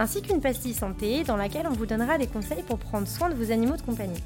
ainsi 0.00 0.22
qu'une 0.22 0.40
pastille 0.40 0.72
santé 0.72 1.24
dans 1.24 1.36
laquelle 1.36 1.66
on 1.68 1.74
vous 1.74 1.84
donnera 1.84 2.16
des 2.16 2.26
conseils 2.26 2.62
pour 2.62 2.78
prendre 2.78 3.06
soin 3.06 3.28
de 3.28 3.34
vos 3.34 3.52
animaux 3.52 3.76
de 3.76 3.82
compagnie. 3.82 4.22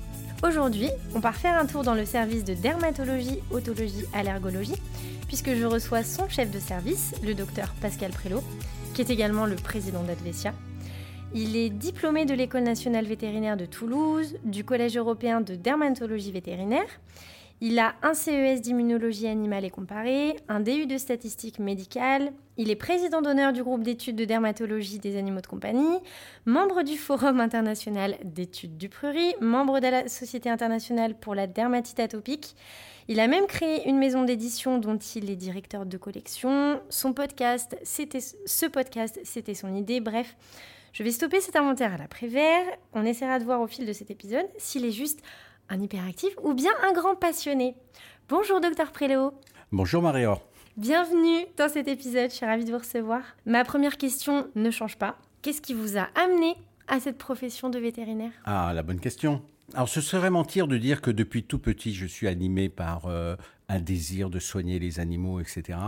Aujourd'hui, 0.47 0.89
on 1.17 1.21
part 1.21 1.35
faire 1.35 1.59
un 1.59 1.67
tour 1.67 1.83
dans 1.83 1.95
le 1.95 2.05
service 2.05 2.45
de 2.45 2.55
dermatologie, 2.55 3.41
otologie, 3.51 4.05
allergologie, 4.13 4.81
puisque 5.27 5.53
je 5.53 5.65
reçois 5.65 6.05
son 6.05 6.29
chef 6.29 6.53
de 6.53 6.61
service, 6.61 7.13
le 7.25 7.35
docteur 7.35 7.75
Pascal 7.81 8.13
Prélot, 8.13 8.45
qui 8.95 9.01
est 9.01 9.11
également 9.11 9.47
le 9.47 9.57
président 9.57 10.05
d'Advesia. 10.05 10.55
Il 11.35 11.57
est 11.57 11.71
diplômé 11.71 12.25
de 12.25 12.35
l'École 12.35 12.63
nationale 12.63 13.07
vétérinaire 13.07 13.57
de 13.57 13.67
Toulouse, 13.67 14.37
du 14.45 14.63
Collège 14.63 14.97
européen 14.97 15.41
de 15.41 15.57
dermatologie 15.57 16.31
vétérinaire. 16.31 16.87
Il 17.67 17.79
a 17.79 17.95
un 18.03 18.13
CES 18.13 18.61
d'immunologie 18.61 19.27
animale 19.27 19.65
et 19.65 19.71
comparée, 19.71 20.37
un 20.51 20.61
DU 20.61 20.85
de 20.85 20.99
statistique 20.99 21.59
médicale. 21.59 22.31
Il 22.59 22.71
est 22.71 22.77
président 22.77 23.23
d'honneur 23.23 23.55
du 23.55 23.63
groupe 23.63 23.83
d'études 23.83 24.17
de 24.17 24.27
dermatologie 24.27 24.99
des 24.99 25.17
animaux 25.17 25.41
de 25.41 25.47
compagnie, 25.47 25.99
membre 26.45 26.83
du 26.83 26.99
Forum 26.99 27.41
international 27.41 28.19
d'études 28.23 28.77
du 28.77 28.91
prurit, 28.91 29.35
membre 29.41 29.81
de 29.81 29.87
la 29.87 30.09
Société 30.09 30.51
internationale 30.51 31.15
pour 31.19 31.35
la 31.35 31.47
dermatite 31.47 32.01
atopique. 32.01 32.55
Il 33.09 33.19
a 33.19 33.29
même 33.29 33.47
créé 33.47 33.89
une 33.89 33.97
maison 33.97 34.25
d'édition 34.25 34.77
dont 34.77 34.99
il 34.99 35.31
est 35.31 35.37
directeur 35.37 35.87
de 35.87 35.97
collection. 35.97 36.83
Son 36.91 37.15
podcast, 37.15 37.79
c'était 37.83 38.21
ce 38.21 38.67
podcast, 38.67 39.19
c'était 39.25 39.55
son 39.55 39.75
idée. 39.75 40.01
Bref, 40.01 40.37
je 40.95 41.03
vais 41.03 41.11
stopper 41.11 41.41
cet 41.41 41.57
inventaire 41.57 41.93
à 41.93 41.97
l'après-vert. 41.97 42.67
On 42.93 43.05
essaiera 43.05 43.41
de 43.41 43.45
voir 43.45 43.61
au 43.61 43.67
fil 43.67 43.85
de 43.85 43.93
cet 43.93 44.11
épisode 44.11 44.47
s'il 44.59 44.85
est 44.85 44.93
juste 44.93 45.21
un 45.69 45.81
hyperactif 45.81 46.35
ou 46.43 46.55
bien 46.55 46.73
un 46.83 46.93
grand 46.93 47.17
passionné. 47.17 47.75
Bonjour 48.29 48.61
docteur 48.61 48.93
Prélo. 48.93 49.33
Bonjour 49.73 50.03
Maria. 50.03 50.39
Bienvenue 50.77 51.47
dans 51.57 51.69
cet 51.69 51.89
épisode, 51.89 52.31
je 52.31 52.37
suis 52.37 52.47
ravie 52.47 52.65
de 52.65 52.73
vous 52.73 52.79
recevoir. 52.79 53.21
Ma 53.47 53.65
première 53.65 53.97
question 53.97 54.49
ne 54.55 54.71
change 54.71 54.97
pas. 54.97 55.17
Qu'est-ce 55.43 55.61
qui 55.61 55.75
vous 55.75 55.97
a 55.97 56.09
amené 56.15 56.57
à 56.89 57.01
cette 57.01 57.19
profession 57.19 57.71
de 57.71 57.79
vétérinaire? 57.79 58.33
Ah, 58.45 58.73
la 58.75 58.83
bonne 58.83 59.01
question. 59.01 59.43
Alors, 59.73 59.89
ce 59.89 60.01
serait 60.01 60.31
mentir 60.31 60.69
de 60.69 60.77
dire 60.77 61.01
que 61.01 61.11
depuis 61.11 61.43
tout 61.43 61.59
petit, 61.59 61.95
je 61.95 62.07
suis 62.07 62.29
animé 62.29 62.69
par 62.69 63.07
euh, 63.07 63.35
un 63.69 63.81
désir 63.81 64.29
de 64.29 64.39
soigner 64.39 64.79
les 64.79 65.01
animaux, 65.01 65.41
etc. 65.41 65.79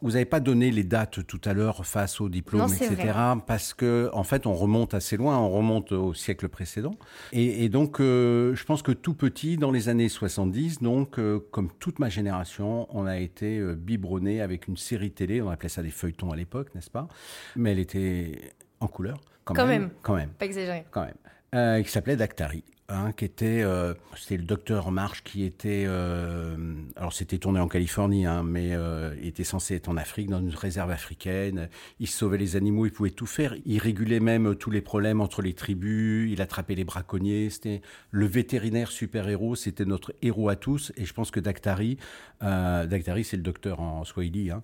Vous 0.00 0.12
n'avez 0.12 0.24
pas 0.24 0.40
donné 0.40 0.70
les 0.70 0.84
dates 0.84 1.26
tout 1.26 1.40
à 1.44 1.52
l'heure 1.52 1.84
face 1.84 2.20
au 2.20 2.28
diplôme, 2.30 2.62
Non, 2.62 2.68
etc. 2.68 2.94
vrai. 2.94 3.34
Parce 3.46 3.74
que, 3.74 4.08
en 4.14 4.24
fait, 4.24 4.46
on 4.46 4.54
remonte 4.54 4.94
assez 4.94 5.18
loin, 5.18 5.38
on 5.38 5.50
remonte 5.50 5.92
au 5.92 6.14
siècle 6.14 6.48
précédent. 6.48 6.96
Et, 7.32 7.64
et 7.64 7.68
donc, 7.68 8.00
euh, 8.00 8.54
je 8.54 8.64
pense 8.64 8.82
que 8.82 8.92
tout 8.92 9.14
petit, 9.14 9.58
dans 9.58 9.70
les 9.70 9.90
années 9.90 10.08
70, 10.08 10.80
donc, 10.80 11.18
euh, 11.18 11.38
comme 11.50 11.70
toute 11.78 11.98
ma 11.98 12.08
génération, 12.08 12.88
on 12.96 13.04
a 13.04 13.18
été 13.18 13.60
biberonné 13.74 14.40
avec 14.40 14.66
une 14.66 14.78
série 14.78 15.10
télé. 15.12 15.42
On 15.42 15.50
appelait 15.50 15.68
ça 15.68 15.82
des 15.82 15.90
feuilletons 15.90 16.32
à 16.32 16.36
l'époque, 16.36 16.74
n'est-ce 16.74 16.90
pas? 16.90 17.06
Mais 17.54 17.72
elle 17.72 17.80
était 17.80 18.54
en 18.80 18.88
couleur, 18.88 19.20
quand, 19.44 19.54
Quand 19.54 19.66
même. 19.66 19.90
Quand 20.02 20.16
même 20.16 20.30
Pas 20.30 20.46
exagéré. 20.46 20.84
quand 20.90 21.04
même, 21.04 21.14
euh, 21.54 21.82
qui 21.82 21.90
s'appelait 21.90 22.16
Dactari. 22.16 22.64
Hein, 22.88 23.12
qui 23.12 23.24
était, 23.24 23.62
euh, 23.62 23.94
c'était 24.16 24.36
le 24.36 24.44
docteur 24.44 24.90
March 24.90 25.22
qui 25.22 25.44
était, 25.44 25.84
euh, 25.86 26.56
alors 26.96 27.12
c'était 27.12 27.38
tourné 27.38 27.60
en 27.60 27.68
Californie, 27.68 28.26
hein, 28.26 28.42
mais 28.42 28.74
euh, 28.74 29.14
il 29.20 29.28
était 29.28 29.44
censé 29.44 29.74
être 29.74 29.88
en 29.88 29.96
Afrique, 29.96 30.30
dans 30.30 30.40
une 30.40 30.54
réserve 30.54 30.90
africaine. 30.90 31.68
Il 32.00 32.08
sauvait 32.08 32.38
les 32.38 32.56
animaux, 32.56 32.86
il 32.86 32.92
pouvait 32.92 33.10
tout 33.10 33.26
faire. 33.26 33.54
Il 33.64 33.78
régulait 33.78 34.20
même 34.20 34.54
tous 34.56 34.70
les 34.70 34.80
problèmes 34.80 35.20
entre 35.20 35.42
les 35.42 35.54
tribus. 35.54 36.30
Il 36.30 36.40
attrapait 36.40 36.74
les 36.74 36.84
braconniers. 36.84 37.50
C'était 37.50 37.82
le 38.10 38.26
vétérinaire 38.26 38.90
super 38.90 39.28
héros. 39.28 39.54
C'était 39.54 39.84
notre 39.84 40.14
héros 40.22 40.48
à 40.48 40.56
tous. 40.56 40.92
Et 40.96 41.04
je 41.04 41.12
pense 41.12 41.30
que 41.30 41.40
Dactari, 41.40 41.98
euh, 42.42 42.86
Dactari, 42.86 43.24
c'est 43.24 43.36
le 43.36 43.42
docteur 43.42 43.80
en 43.80 44.04
Swahili. 44.04 44.50
Hein, 44.50 44.62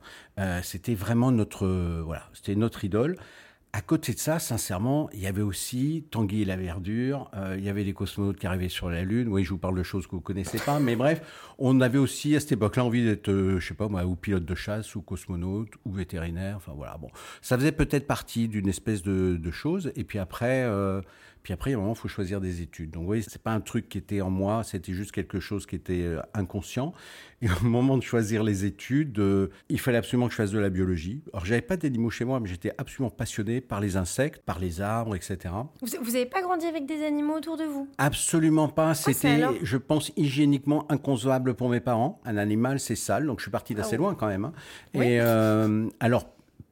c'était 0.62 0.94
vraiment 0.94 1.33
notre, 1.33 1.66
voilà, 2.03 2.28
c'était 2.33 2.54
notre 2.54 2.84
idole. 2.84 3.16
À 3.75 3.81
côté 3.81 4.12
de 4.12 4.19
ça, 4.19 4.38
sincèrement, 4.38 5.09
il 5.15 5.21
y 5.21 5.27
avait 5.27 5.41
aussi 5.41 6.05
Tanguy 6.10 6.43
et 6.43 6.44
la 6.44 6.56
verdure, 6.56 7.31
euh, 7.34 7.56
il 7.59 7.65
y 7.65 7.71
avait 7.71 7.84
les 7.84 7.94
cosmonautes 7.94 8.37
qui 8.37 8.47
arrivaient 8.47 8.69
sur 8.69 8.91
la 8.91 9.03
Lune. 9.03 9.28
Oui, 9.28 9.44
je 9.44 9.49
vous 9.49 9.56
parle 9.56 9.78
de 9.78 9.83
choses 9.83 10.06
que 10.06 10.10
vous 10.10 10.21
connaissez 10.21 10.59
pas, 10.59 10.78
mais 10.78 10.94
bref, 10.94 11.22
on 11.59 11.81
avait 11.81 11.97
aussi 11.97 12.37
à 12.37 12.41
cette 12.41 12.53
époque-là 12.53 12.84
envie 12.84 13.03
d'être, 13.03 13.31
euh, 13.31 13.59
je 13.60 13.69
sais 13.69 13.72
pas 13.72 13.88
moi, 13.88 14.05
ou 14.05 14.15
pilote 14.15 14.44
de 14.44 14.55
chasse, 14.55 14.94
ou 14.94 15.00
cosmonaute, 15.00 15.71
ou 15.87 15.93
vétérinaire. 15.93 16.56
Enfin 16.56 16.72
voilà, 16.77 16.99
bon, 16.99 17.09
ça 17.41 17.56
faisait 17.56 17.72
peut-être 17.72 18.06
partie 18.06 18.47
d'une 18.47 18.69
espèce 18.69 19.03
de, 19.03 19.38
de 19.38 19.50
chose. 19.50 19.91
Et 19.97 20.04
puis 20.04 20.19
après, 20.19 20.65
euh, 20.65 21.00
puis 21.42 21.53
après, 21.53 21.70
il 21.70 21.72
y 21.72 21.75
a 21.75 21.78
un 21.78 21.80
moment, 21.82 21.94
il 21.94 21.98
faut 21.98 22.08
choisir 22.08 22.41
des 22.41 22.62
études. 22.62 22.91
Donc, 22.92 23.00
vous 23.03 23.06
voyez, 23.06 23.22
c'est 23.22 23.42
pas 23.42 23.53
un 23.53 23.60
truc 23.60 23.88
qui 23.88 23.98
était 23.98 24.20
en 24.20 24.30
moi, 24.30 24.62
c'était 24.64 24.92
juste 24.92 25.12
quelque 25.12 25.41
chose 25.41 25.66
qui 25.66 25.75
était 25.76 26.03
euh, 26.03 26.20
inconscient. 26.34 26.92
Et 27.41 27.48
au 27.50 27.64
moment 27.64 27.97
de 27.98 28.03
choisir 28.03 28.44
les 28.44 28.64
études, 28.64 29.19
euh, 29.19 29.48
il 29.69 29.80
fallait 29.80 29.98
absolument 29.98 30.26
que 30.26 30.32
je 30.32 30.36
fasse 30.36 30.53
de 30.53 30.58
la 30.60 30.70
biologie. 30.70 31.22
Alors, 31.32 31.44
j'avais 31.44 31.60
pas 31.60 31.76
d'animaux 31.76 32.10
chez 32.10 32.25
moi, 32.25 32.38
mais 32.38 32.48
j'étais 32.48 32.72
absolument 32.78 33.10
passionné 33.10 33.60
par 33.60 33.80
les 33.80 33.97
insectes, 33.97 34.42
par 34.44 34.58
les 34.60 34.80
arbres, 34.80 35.16
etc. 35.16 35.53
Vous 35.80 36.12
n'avez 36.12 36.26
pas 36.26 36.42
grandi 36.42 36.66
avec 36.66 36.86
des 36.86 37.04
animaux 37.04 37.36
autour 37.38 37.56
de 37.56 37.64
vous? 37.64 37.88
Absolument 37.98 38.69
pas. 38.69 38.94
c'est 38.94 39.12
C'était, 39.12 39.42
je 39.62 39.76
pense, 39.76 40.12
hygiéniquement 40.16 40.91
inconcevable 40.92 41.54
pour 41.54 41.69
mes 41.69 41.80
parents. 41.80 42.20
Un 42.24 42.36
animal, 42.36 42.78
c'est 42.78 42.94
sale, 42.97 43.26
donc 43.26 43.38
je 43.41 43.44
suis 43.44 43.50
parti 43.50 43.74
d'assez 43.74 43.97
Ah 43.97 43.98
oui. 43.98 44.04
loin 44.04 44.14
quand 44.14 44.28
même. 44.28 44.44
hein. 44.44 44.53
Oui. 44.94 45.06
Et 45.06 45.20
euh, 45.20 45.88
alors, 45.98 46.26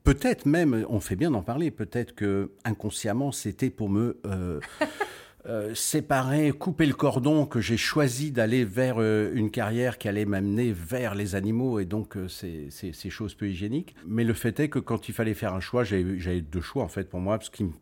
peut-être 0.04 0.46
même, 0.46 0.84
on 0.88 1.00
fait 1.00 1.16
bien 1.16 1.30
d'en 1.30 1.42
parler, 1.42 1.70
peut-être 1.70 2.14
que 2.14 2.50
inconsciemment, 2.64 3.32
c'était 3.32 3.70
pour 3.70 3.88
me 3.88 4.18
euh, 4.26 4.60
euh, 5.46 5.74
séparer, 5.74 6.52
couper 6.52 6.86
le 6.86 6.94
cordon, 6.94 7.46
que 7.46 7.60
j'ai 7.60 7.76
choisi 7.76 8.30
d'aller 8.30 8.64
vers 8.64 8.96
euh, 8.98 9.30
une 9.34 9.50
carrière 9.50 9.98
qui 9.98 10.08
allait 10.08 10.24
m'amener 10.26 10.72
vers 10.72 11.14
les 11.14 11.34
animaux 11.34 11.78
et 11.80 11.84
donc 11.84 12.16
ces, 12.28 12.68
ces- 12.70 12.92
ces 12.92 13.10
choses 13.10 13.34
peu 13.34 13.48
hygiéniques. 13.48 13.94
Mais 14.06 14.24
le 14.24 14.34
fait 14.34 14.58
est 14.60 14.68
que 14.68 14.78
quand 14.78 15.08
il 15.08 15.14
fallait 15.14 15.34
faire 15.34 15.54
un 15.54 15.60
choix, 15.60 15.84
j'avais 15.84 16.18
j'avais 16.18 16.40
deux 16.42 16.60
choix 16.60 16.82
en 16.84 16.88
fait 16.88 17.08
pour 17.08 17.20
moi, 17.20 17.38
parce 17.38 17.50
qu'il 17.50 17.66
me 17.66 17.72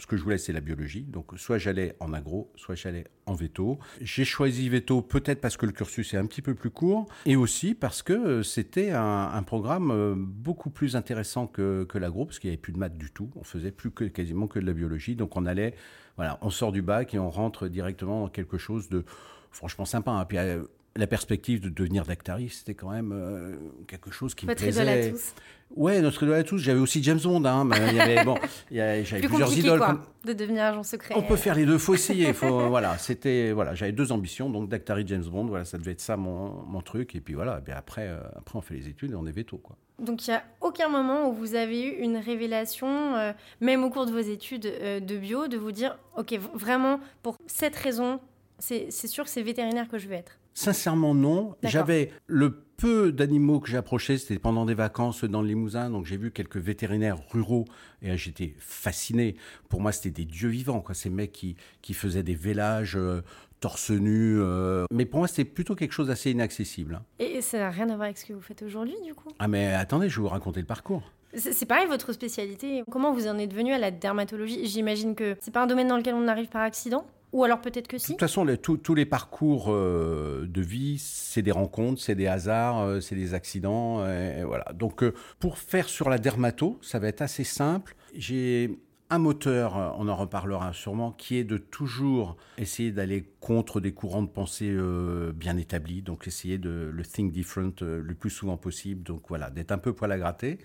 ce 0.00 0.06
que 0.06 0.16
je 0.16 0.22
voulais, 0.22 0.38
c'est 0.38 0.52
la 0.52 0.60
biologie. 0.60 1.02
Donc, 1.02 1.32
soit 1.36 1.58
j'allais 1.58 1.94
en 2.00 2.12
agro, 2.12 2.50
soit 2.56 2.74
j'allais 2.74 3.04
en 3.26 3.34
veto. 3.34 3.78
J'ai 4.00 4.24
choisi 4.24 4.68
veto 4.68 5.02
peut-être 5.02 5.40
parce 5.40 5.56
que 5.56 5.66
le 5.66 5.72
cursus 5.72 6.14
est 6.14 6.16
un 6.16 6.26
petit 6.26 6.42
peu 6.42 6.54
plus 6.54 6.70
court 6.70 7.06
et 7.26 7.36
aussi 7.36 7.74
parce 7.74 8.02
que 8.02 8.12
euh, 8.12 8.42
c'était 8.42 8.90
un, 8.90 9.42
programme 9.42 9.90
euh, 9.90 10.14
beaucoup 10.16 10.70
plus 10.70 10.96
intéressant 10.96 11.46
que, 11.46 11.84
que 11.84 11.98
l'agro 11.98 12.24
parce 12.24 12.38
qu'il 12.38 12.48
n'y 12.48 12.54
avait 12.54 12.60
plus 12.60 12.72
de 12.72 12.78
maths 12.78 12.96
du 12.96 13.10
tout. 13.10 13.30
On 13.36 13.44
faisait 13.44 13.72
plus 13.72 13.90
quasiment 13.90 14.46
que 14.46 14.58
de 14.58 14.66
la 14.66 14.72
biologie. 14.72 15.16
Donc, 15.16 15.36
on 15.36 15.44
allait, 15.46 15.74
voilà, 16.16 16.38
on 16.40 16.50
sort 16.50 16.72
du 16.72 16.82
bac 16.82 17.14
et 17.14 17.18
on 17.18 17.30
rentre 17.30 17.68
directement 17.68 18.22
dans 18.22 18.28
quelque 18.28 18.58
chose 18.58 18.88
de 18.88 19.04
franchement 19.50 19.84
sympa. 19.84 20.10
hein. 20.12 20.26
Euh, 20.34 20.64
la 20.96 21.06
perspective 21.06 21.60
de 21.60 21.68
devenir 21.68 22.04
dactari, 22.04 22.48
c'était 22.48 22.74
quand 22.74 22.90
même 22.90 23.12
euh, 23.12 23.56
quelque 23.86 24.10
chose 24.10 24.34
qui 24.34 24.46
Votre 24.46 24.62
me 24.64 24.70
idole 24.70 24.84
plaisait. 24.86 25.08
à 25.08 25.10
tous. 25.12 25.34
Ouais, 25.76 26.00
notre 26.00 26.24
idole 26.24 26.34
à 26.34 26.42
tous. 26.42 26.58
J'avais 26.58 26.80
aussi 26.80 27.00
James 27.04 27.20
Bond, 27.22 27.44
hein, 27.44 27.64
mais 27.64 27.76
il 27.90 27.94
y 27.96 28.00
avait, 28.00 28.24
bon, 28.24 28.34
j'avais 28.72 29.04
Plus 29.04 29.28
plusieurs 29.28 29.56
idoles. 29.56 29.78
quoi, 29.78 30.00
de 30.24 30.32
devenir 30.32 30.64
agent 30.64 30.82
secret. 30.82 31.14
on 31.16 31.22
peut 31.22 31.36
faire 31.36 31.54
les 31.54 31.64
deux, 31.64 31.78
faut 31.78 31.94
essayer. 31.94 32.32
Faut, 32.32 32.60
voilà, 32.68 32.98
c'était, 32.98 33.52
voilà, 33.52 33.74
j'avais 33.76 33.92
deux 33.92 34.10
ambitions, 34.10 34.50
donc 34.50 34.68
Dactari, 34.68 35.04
James 35.06 35.24
Bond, 35.24 35.46
voilà, 35.46 35.64
ça 35.64 35.78
devait 35.78 35.92
être 35.92 36.00
ça 36.00 36.16
mon, 36.16 36.64
mon 36.66 36.80
truc. 36.82 37.14
Et 37.14 37.20
puis 37.20 37.34
voilà, 37.34 37.58
et 37.58 37.62
puis 37.62 37.72
après, 37.72 38.08
euh, 38.08 38.18
après 38.34 38.58
on 38.58 38.60
fait 38.62 38.74
les 38.74 38.88
études 38.88 39.12
et 39.12 39.14
on 39.14 39.26
est 39.26 39.32
veto, 39.32 39.58
quoi. 39.58 39.76
Donc 40.00 40.26
il 40.26 40.30
n'y 40.30 40.36
a 40.36 40.42
aucun 40.60 40.88
moment 40.88 41.28
où 41.28 41.34
vous 41.34 41.54
avez 41.54 41.82
eu 41.84 42.02
une 42.02 42.16
révélation, 42.16 43.14
euh, 43.14 43.32
même 43.60 43.84
au 43.84 43.90
cours 43.90 44.06
de 44.06 44.12
vos 44.12 44.18
études 44.18 44.62
de 44.62 45.16
bio, 45.18 45.46
de 45.46 45.56
vous 45.56 45.70
dire, 45.72 45.96
ok, 46.16 46.34
vraiment, 46.54 46.98
pour 47.22 47.36
cette 47.46 47.76
raison, 47.76 48.18
c'est 48.58 48.86
c'est 48.90 49.06
sûr 49.06 49.22
que 49.24 49.30
c'est 49.30 49.42
vétérinaire 49.42 49.88
que 49.88 49.98
je 49.98 50.08
veux 50.08 50.14
être. 50.14 50.39
Sincèrement, 50.54 51.14
non. 51.14 51.54
J'avais 51.62 52.10
le 52.26 52.64
peu 52.76 53.12
d'animaux 53.12 53.60
que 53.60 53.68
j'approchais, 53.68 54.16
c'était 54.16 54.38
pendant 54.38 54.64
des 54.64 54.74
vacances 54.74 55.24
dans 55.24 55.42
le 55.42 55.48
Limousin, 55.48 55.90
donc 55.90 56.06
j'ai 56.06 56.16
vu 56.16 56.30
quelques 56.30 56.56
vétérinaires 56.56 57.18
ruraux 57.30 57.66
et 58.00 58.16
j'étais 58.16 58.54
fasciné. 58.58 59.36
Pour 59.68 59.80
moi, 59.82 59.92
c'était 59.92 60.10
des 60.10 60.24
dieux 60.24 60.48
vivants, 60.48 60.80
quoi. 60.80 60.94
Ces 60.94 61.10
mecs 61.10 61.32
qui, 61.32 61.56
qui 61.82 61.92
faisaient 61.92 62.22
des 62.22 62.34
vélages 62.34 62.96
euh, 62.96 63.20
torse 63.60 63.90
nu. 63.90 64.38
euh. 64.40 64.86
Mais 64.90 65.04
pour 65.04 65.18
moi, 65.18 65.28
c'était 65.28 65.44
plutôt 65.44 65.74
quelque 65.74 65.92
chose 65.92 66.06
d'assez 66.08 66.30
inaccessible. 66.30 66.94
hein. 66.94 67.04
Et 67.18 67.42
ça 67.42 67.58
n'a 67.58 67.70
rien 67.70 67.90
à 67.90 67.96
voir 67.96 68.02
avec 68.06 68.16
ce 68.16 68.24
que 68.24 68.32
vous 68.32 68.40
faites 68.40 68.62
aujourd'hui, 68.62 68.96
du 69.04 69.12
coup? 69.14 69.28
Ah, 69.38 69.46
mais 69.48 69.74
attendez, 69.74 70.08
je 70.08 70.16
vais 70.16 70.22
vous 70.22 70.28
raconter 70.28 70.60
le 70.60 70.66
parcours. 70.66 71.02
C'est 71.34 71.52
c'est 71.52 71.66
pareil, 71.66 71.86
votre 71.86 72.12
spécialité. 72.12 72.82
Comment 72.90 73.12
vous 73.12 73.28
en 73.28 73.38
êtes 73.38 73.52
venu 73.54 73.72
à 73.72 73.78
la 73.78 73.90
dermatologie? 73.90 74.66
J'imagine 74.66 75.14
que 75.14 75.36
c'est 75.40 75.52
pas 75.52 75.62
un 75.62 75.66
domaine 75.66 75.86
dans 75.88 75.96
lequel 75.98 76.14
on 76.14 76.26
arrive 76.26 76.48
par 76.48 76.62
accident? 76.62 77.06
Ou 77.32 77.44
alors 77.44 77.60
peut-être 77.60 77.86
que 77.88 77.96
De 77.96 78.00
si 78.00 78.12
toute 78.12 78.20
façon, 78.20 78.44
les- 78.44 78.58
tous- 78.58 78.76
tous 78.78 78.94
les 78.94 79.06
parcours 79.06 79.66
euh, 79.68 80.46
de 80.48 80.60
vie, 80.60 80.98
c'est 80.98 81.42
des 81.42 81.52
rencontres, 81.52 82.00
c'est 82.00 82.14
des 82.16 82.26
hasards, 82.26 82.80
euh, 82.80 83.00
c'est 83.00 83.14
des 83.16 83.34
accidents. 83.34 84.04
et 84.08 84.42
voilà. 84.44 84.64
Donc, 84.74 85.02
euh, 85.02 85.14
pour 85.38 85.58
faire 85.58 85.88
sur 85.88 86.10
la 86.10 86.18
dermato, 86.18 86.78
ça 86.82 86.98
va 86.98 87.08
être 87.08 87.22
assez 87.22 87.44
simple. 87.44 87.94
J'ai 88.14 88.78
un 89.12 89.18
moteur, 89.18 89.96
on 89.98 90.06
en 90.08 90.14
reparlera 90.16 90.72
sûrement, 90.72 91.10
qui 91.12 91.36
est 91.36 91.42
de 91.44 91.58
toujours 91.58 92.36
essayer 92.58 92.92
d'aller 92.92 93.24
contre 93.40 93.80
des 93.80 93.92
courants 93.92 94.22
de 94.22 94.28
pensée 94.28 94.70
euh, 94.70 95.32
bien 95.32 95.56
établis, 95.56 96.00
donc 96.02 96.28
essayer 96.28 96.58
de 96.58 96.90
le 96.92 97.02
think 97.04 97.32
different 97.32 97.72
euh, 97.82 98.00
le 98.04 98.14
plus 98.14 98.30
souvent 98.30 98.56
possible, 98.56 99.02
donc 99.02 99.22
voilà, 99.28 99.50
d'être 99.50 99.72
un 99.72 99.78
peu 99.78 99.92
poil 99.92 100.12
à 100.12 100.18
gratter. 100.18 100.58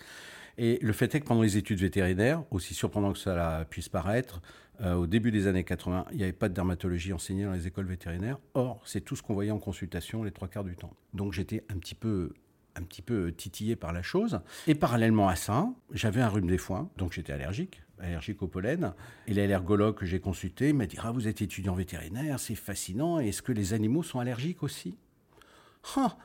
Et 0.59 0.77
le 0.81 0.93
fait 0.93 1.13
est 1.15 1.19
que 1.21 1.25
pendant 1.25 1.41
les 1.41 1.57
études 1.57 1.79
vétérinaires, 1.79 2.43
aussi 2.51 2.73
surprenant 2.75 3.11
que 3.13 3.17
cela 3.19 3.65
puisse 3.69 3.89
paraître, 3.89 4.41
euh, 4.81 4.95
au 4.95 5.07
début 5.07 5.31
des 5.31 5.47
années 5.47 5.63
80, 5.63 6.05
il 6.11 6.17
n'y 6.17 6.23
avait 6.23 6.33
pas 6.33 6.49
de 6.49 6.53
dermatologie 6.53 7.13
enseignée 7.13 7.45
dans 7.45 7.53
les 7.53 7.67
écoles 7.67 7.87
vétérinaires. 7.87 8.39
Or, 8.53 8.81
c'est 8.85 9.01
tout 9.01 9.15
ce 9.15 9.23
qu'on 9.23 9.33
voyait 9.33 9.51
en 9.51 9.59
consultation 9.59 10.23
les 10.23 10.31
trois 10.31 10.47
quarts 10.47 10.63
du 10.63 10.75
temps. 10.75 10.93
Donc 11.13 11.33
j'étais 11.33 11.63
un 11.69 11.77
petit 11.77 11.95
peu 11.95 12.33
un 12.77 12.83
petit 12.83 13.01
peu 13.01 13.31
titillé 13.31 13.75
par 13.75 13.93
la 13.93 14.01
chose. 14.01 14.39
Et 14.67 14.75
parallèlement 14.75 15.27
à 15.27 15.35
ça, 15.35 15.69
j'avais 15.91 16.21
un 16.21 16.27
rhume 16.27 16.47
des 16.47 16.57
foins, 16.57 16.89
donc 16.97 17.13
j'étais 17.13 17.33
allergique, 17.33 17.81
allergique 17.99 18.41
au 18.41 18.47
pollen. 18.47 18.93
Et 19.27 19.33
l'allergologue 19.33 19.95
que 19.95 20.05
j'ai 20.05 20.19
consulté 20.19 20.73
m'a 20.73 20.85
dit 20.85 20.97
Ah, 21.01 21.11
vous 21.11 21.27
êtes 21.27 21.41
étudiant 21.41 21.73
vétérinaire, 21.73 22.39
c'est 22.39 22.55
fascinant. 22.55 23.19
Est-ce 23.19 23.41
que 23.41 23.51
les 23.51 23.73
animaux 23.73 24.03
sont 24.03 24.19
allergiques 24.19 24.63
aussi? 24.63 24.97
Ah, 25.95 26.17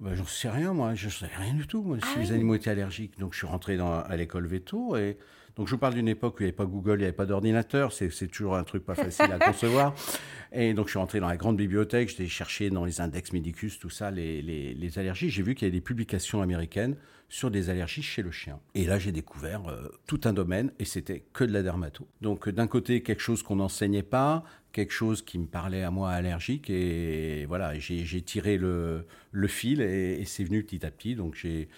ben, 0.00 0.14
J'en 0.14 0.26
sais 0.26 0.50
rien, 0.50 0.72
moi, 0.72 0.94
je 0.94 1.06
ne 1.06 1.10
sais 1.10 1.26
rien 1.26 1.54
du 1.54 1.66
tout, 1.66 1.82
moi, 1.82 1.98
si 2.00 2.06
ah 2.16 2.18
les 2.20 2.32
animaux 2.32 2.54
étaient 2.54 2.70
allergiques. 2.70 3.18
Donc 3.18 3.32
je 3.32 3.38
suis 3.38 3.46
rentré 3.46 3.76
dans, 3.76 4.00
à 4.00 4.16
l'école 4.16 4.46
veto 4.46 4.96
et 4.96 5.16
donc 5.56 5.68
je 5.68 5.72
vous 5.72 5.78
parle 5.78 5.94
d'une 5.94 6.08
époque 6.08 6.34
où 6.34 6.42
il 6.42 6.46
n'y 6.46 6.48
avait 6.48 6.56
pas 6.56 6.66
Google, 6.66 6.94
il 6.94 6.98
n'y 6.98 7.04
avait 7.04 7.12
pas 7.12 7.26
d'ordinateur, 7.26 7.92
c'est 7.92 8.26
toujours 8.26 8.56
un 8.56 8.64
truc 8.64 8.84
pas 8.84 8.96
facile 8.96 9.30
à 9.32 9.38
concevoir. 9.38 9.94
Et 10.52 10.74
donc 10.74 10.86
je 10.86 10.90
suis 10.90 10.98
rentré 10.98 11.20
dans 11.20 11.28
la 11.28 11.36
grande 11.36 11.56
bibliothèque, 11.56 12.08
j'étais 12.08 12.28
cherché 12.28 12.70
dans 12.70 12.84
les 12.84 13.00
index 13.00 13.32
Medicus, 13.32 13.78
tout 13.78 13.90
ça, 13.90 14.10
les, 14.10 14.42
les, 14.42 14.98
allergies. 14.98 15.30
J'ai 15.30 15.42
vu 15.42 15.54
qu'il 15.54 15.66
y 15.66 15.68
avait 15.68 15.76
des 15.76 15.84
publications 15.84 16.42
américaines 16.42 16.96
sur 17.28 17.50
des 17.50 17.70
allergies 17.70 18.02
chez 18.02 18.22
le 18.22 18.30
chien. 18.30 18.60
Et 18.74 18.84
là 18.84 18.98
j'ai 18.98 19.12
découvert 19.12 19.66
euh, 19.68 19.88
tout 20.06 20.20
un 20.24 20.32
domaine 20.32 20.72
et 20.78 20.84
c'était 20.84 21.24
que 21.32 21.44
de 21.44 21.52
la 21.52 21.62
dermato. 21.62 22.06
Donc 22.20 22.48
d'un 22.48 22.66
côté 22.66 23.02
quelque 23.02 23.22
chose 23.22 23.42
qu'on 23.42 23.56
n'enseignait 23.56 24.02
pas, 24.02 24.44
quelque 24.72 24.92
chose 24.92 25.22
qui 25.22 25.38
me 25.38 25.46
parlait 25.46 25.82
à 25.82 25.90
moi 25.90 26.10
allergique 26.10 26.68
et 26.68 27.46
voilà, 27.46 27.78
j'ai 27.78 28.22
tiré 28.22 28.56
le, 28.58 29.06
le 29.30 29.48
fil 29.48 29.80
et, 29.80 30.20
et 30.20 30.24
c'est 30.24 30.44
venu 30.44 30.64
petit 30.64 30.84
à 30.84 30.90
petit. 30.90 31.14
Donc 31.14 31.36
j'ai 31.36 31.68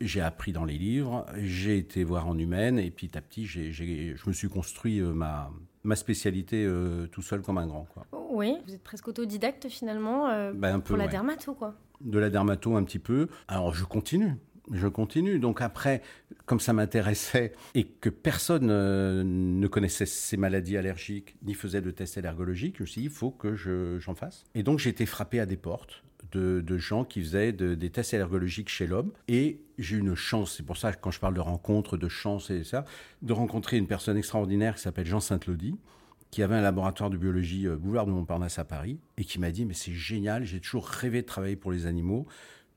j'ai 0.00 0.20
appris 0.20 0.52
dans 0.52 0.64
les 0.64 0.78
livres, 0.78 1.26
j'ai 1.42 1.76
été 1.76 2.04
voir 2.04 2.26
en 2.26 2.38
humaine, 2.38 2.78
et 2.78 2.90
petit 2.90 3.16
à 3.16 3.20
petit, 3.20 3.46
je 3.46 4.26
me 4.26 4.32
suis 4.32 4.48
construit 4.48 5.00
euh, 5.00 5.12
ma, 5.12 5.50
ma 5.84 5.96
spécialité 5.96 6.64
euh, 6.64 7.06
tout 7.06 7.22
seul 7.22 7.42
comme 7.42 7.58
un 7.58 7.66
grand. 7.66 7.86
Quoi. 7.92 8.06
Oui, 8.30 8.56
vous 8.66 8.74
êtes 8.74 8.82
presque 8.82 9.08
autodidacte 9.08 9.68
finalement 9.68 10.28
euh, 10.28 10.52
ben, 10.54 10.76
un 10.76 10.80
peu, 10.80 10.88
pour 10.88 10.96
la 10.96 11.08
dermato, 11.08 11.54
quoi. 11.54 11.74
De 12.00 12.18
la 12.18 12.30
dermato 12.30 12.76
un 12.76 12.84
petit 12.84 12.98
peu. 12.98 13.28
Alors 13.46 13.74
je 13.74 13.84
continue. 13.84 14.36
Je 14.72 14.86
continue. 14.86 15.38
Donc 15.38 15.60
après, 15.60 16.00
comme 16.46 16.60
ça 16.60 16.72
m'intéressait 16.72 17.52
et 17.74 17.84
que 17.84 18.08
personne 18.08 18.68
ne 18.68 19.66
connaissait 19.66 20.06
ces 20.06 20.36
maladies 20.36 20.76
allergiques 20.76 21.36
ni 21.42 21.54
faisait 21.54 21.82
de 21.82 21.90
tests 21.90 22.16
allergologiques, 22.16 22.76
je 22.78 22.82
me 22.84 22.86
suis 22.86 23.00
dit, 23.02 23.06
il 23.08 23.12
faut 23.12 23.32
que 23.32 23.54
j'en 23.54 24.14
fasse. 24.14 24.44
Et 24.54 24.62
donc 24.62 24.78
j'ai 24.78 24.90
été 24.90 25.06
frappé 25.06 25.40
à 25.40 25.46
des 25.46 25.56
portes 25.56 26.04
de, 26.32 26.78
gens 26.78 27.04
qui 27.04 27.20
faisaient 27.20 27.52
des 27.52 27.90
tests 27.90 28.14
allergologiques 28.14 28.68
chez 28.68 28.86
l'homme. 28.86 29.12
Et 29.28 29.60
j'ai 29.78 29.96
eu 29.96 30.00
une 30.00 30.14
chance, 30.14 30.54
c'est 30.56 30.62
pour 30.64 30.76
ça 30.76 30.92
que 30.92 30.98
quand 31.00 31.10
je 31.10 31.20
parle 31.20 31.34
de 31.34 31.40
rencontre, 31.40 31.96
de 31.96 32.08
chance 32.08 32.50
et 32.50 32.64
ça, 32.64 32.84
de 33.22 33.32
rencontrer 33.32 33.76
une 33.76 33.86
personne 33.86 34.16
extraordinaire 34.16 34.74
qui 34.74 34.82
s'appelle 34.82 35.06
Jean 35.06 35.20
Saint-Lody, 35.20 35.76
qui 36.30 36.42
avait 36.42 36.54
un 36.54 36.60
laboratoire 36.60 37.10
de 37.10 37.16
biologie 37.16 37.66
euh, 37.66 37.76
boulevard 37.76 38.06
de 38.06 38.12
Montparnasse 38.12 38.58
à 38.58 38.64
Paris, 38.64 38.98
et 39.16 39.24
qui 39.24 39.38
m'a 39.38 39.50
dit, 39.50 39.64
mais 39.64 39.74
c'est 39.74 39.92
génial, 39.92 40.44
j'ai 40.44 40.60
toujours 40.60 40.86
rêvé 40.86 41.22
de 41.22 41.26
travailler 41.26 41.56
pour 41.56 41.72
les 41.72 41.86
animaux. 41.86 42.26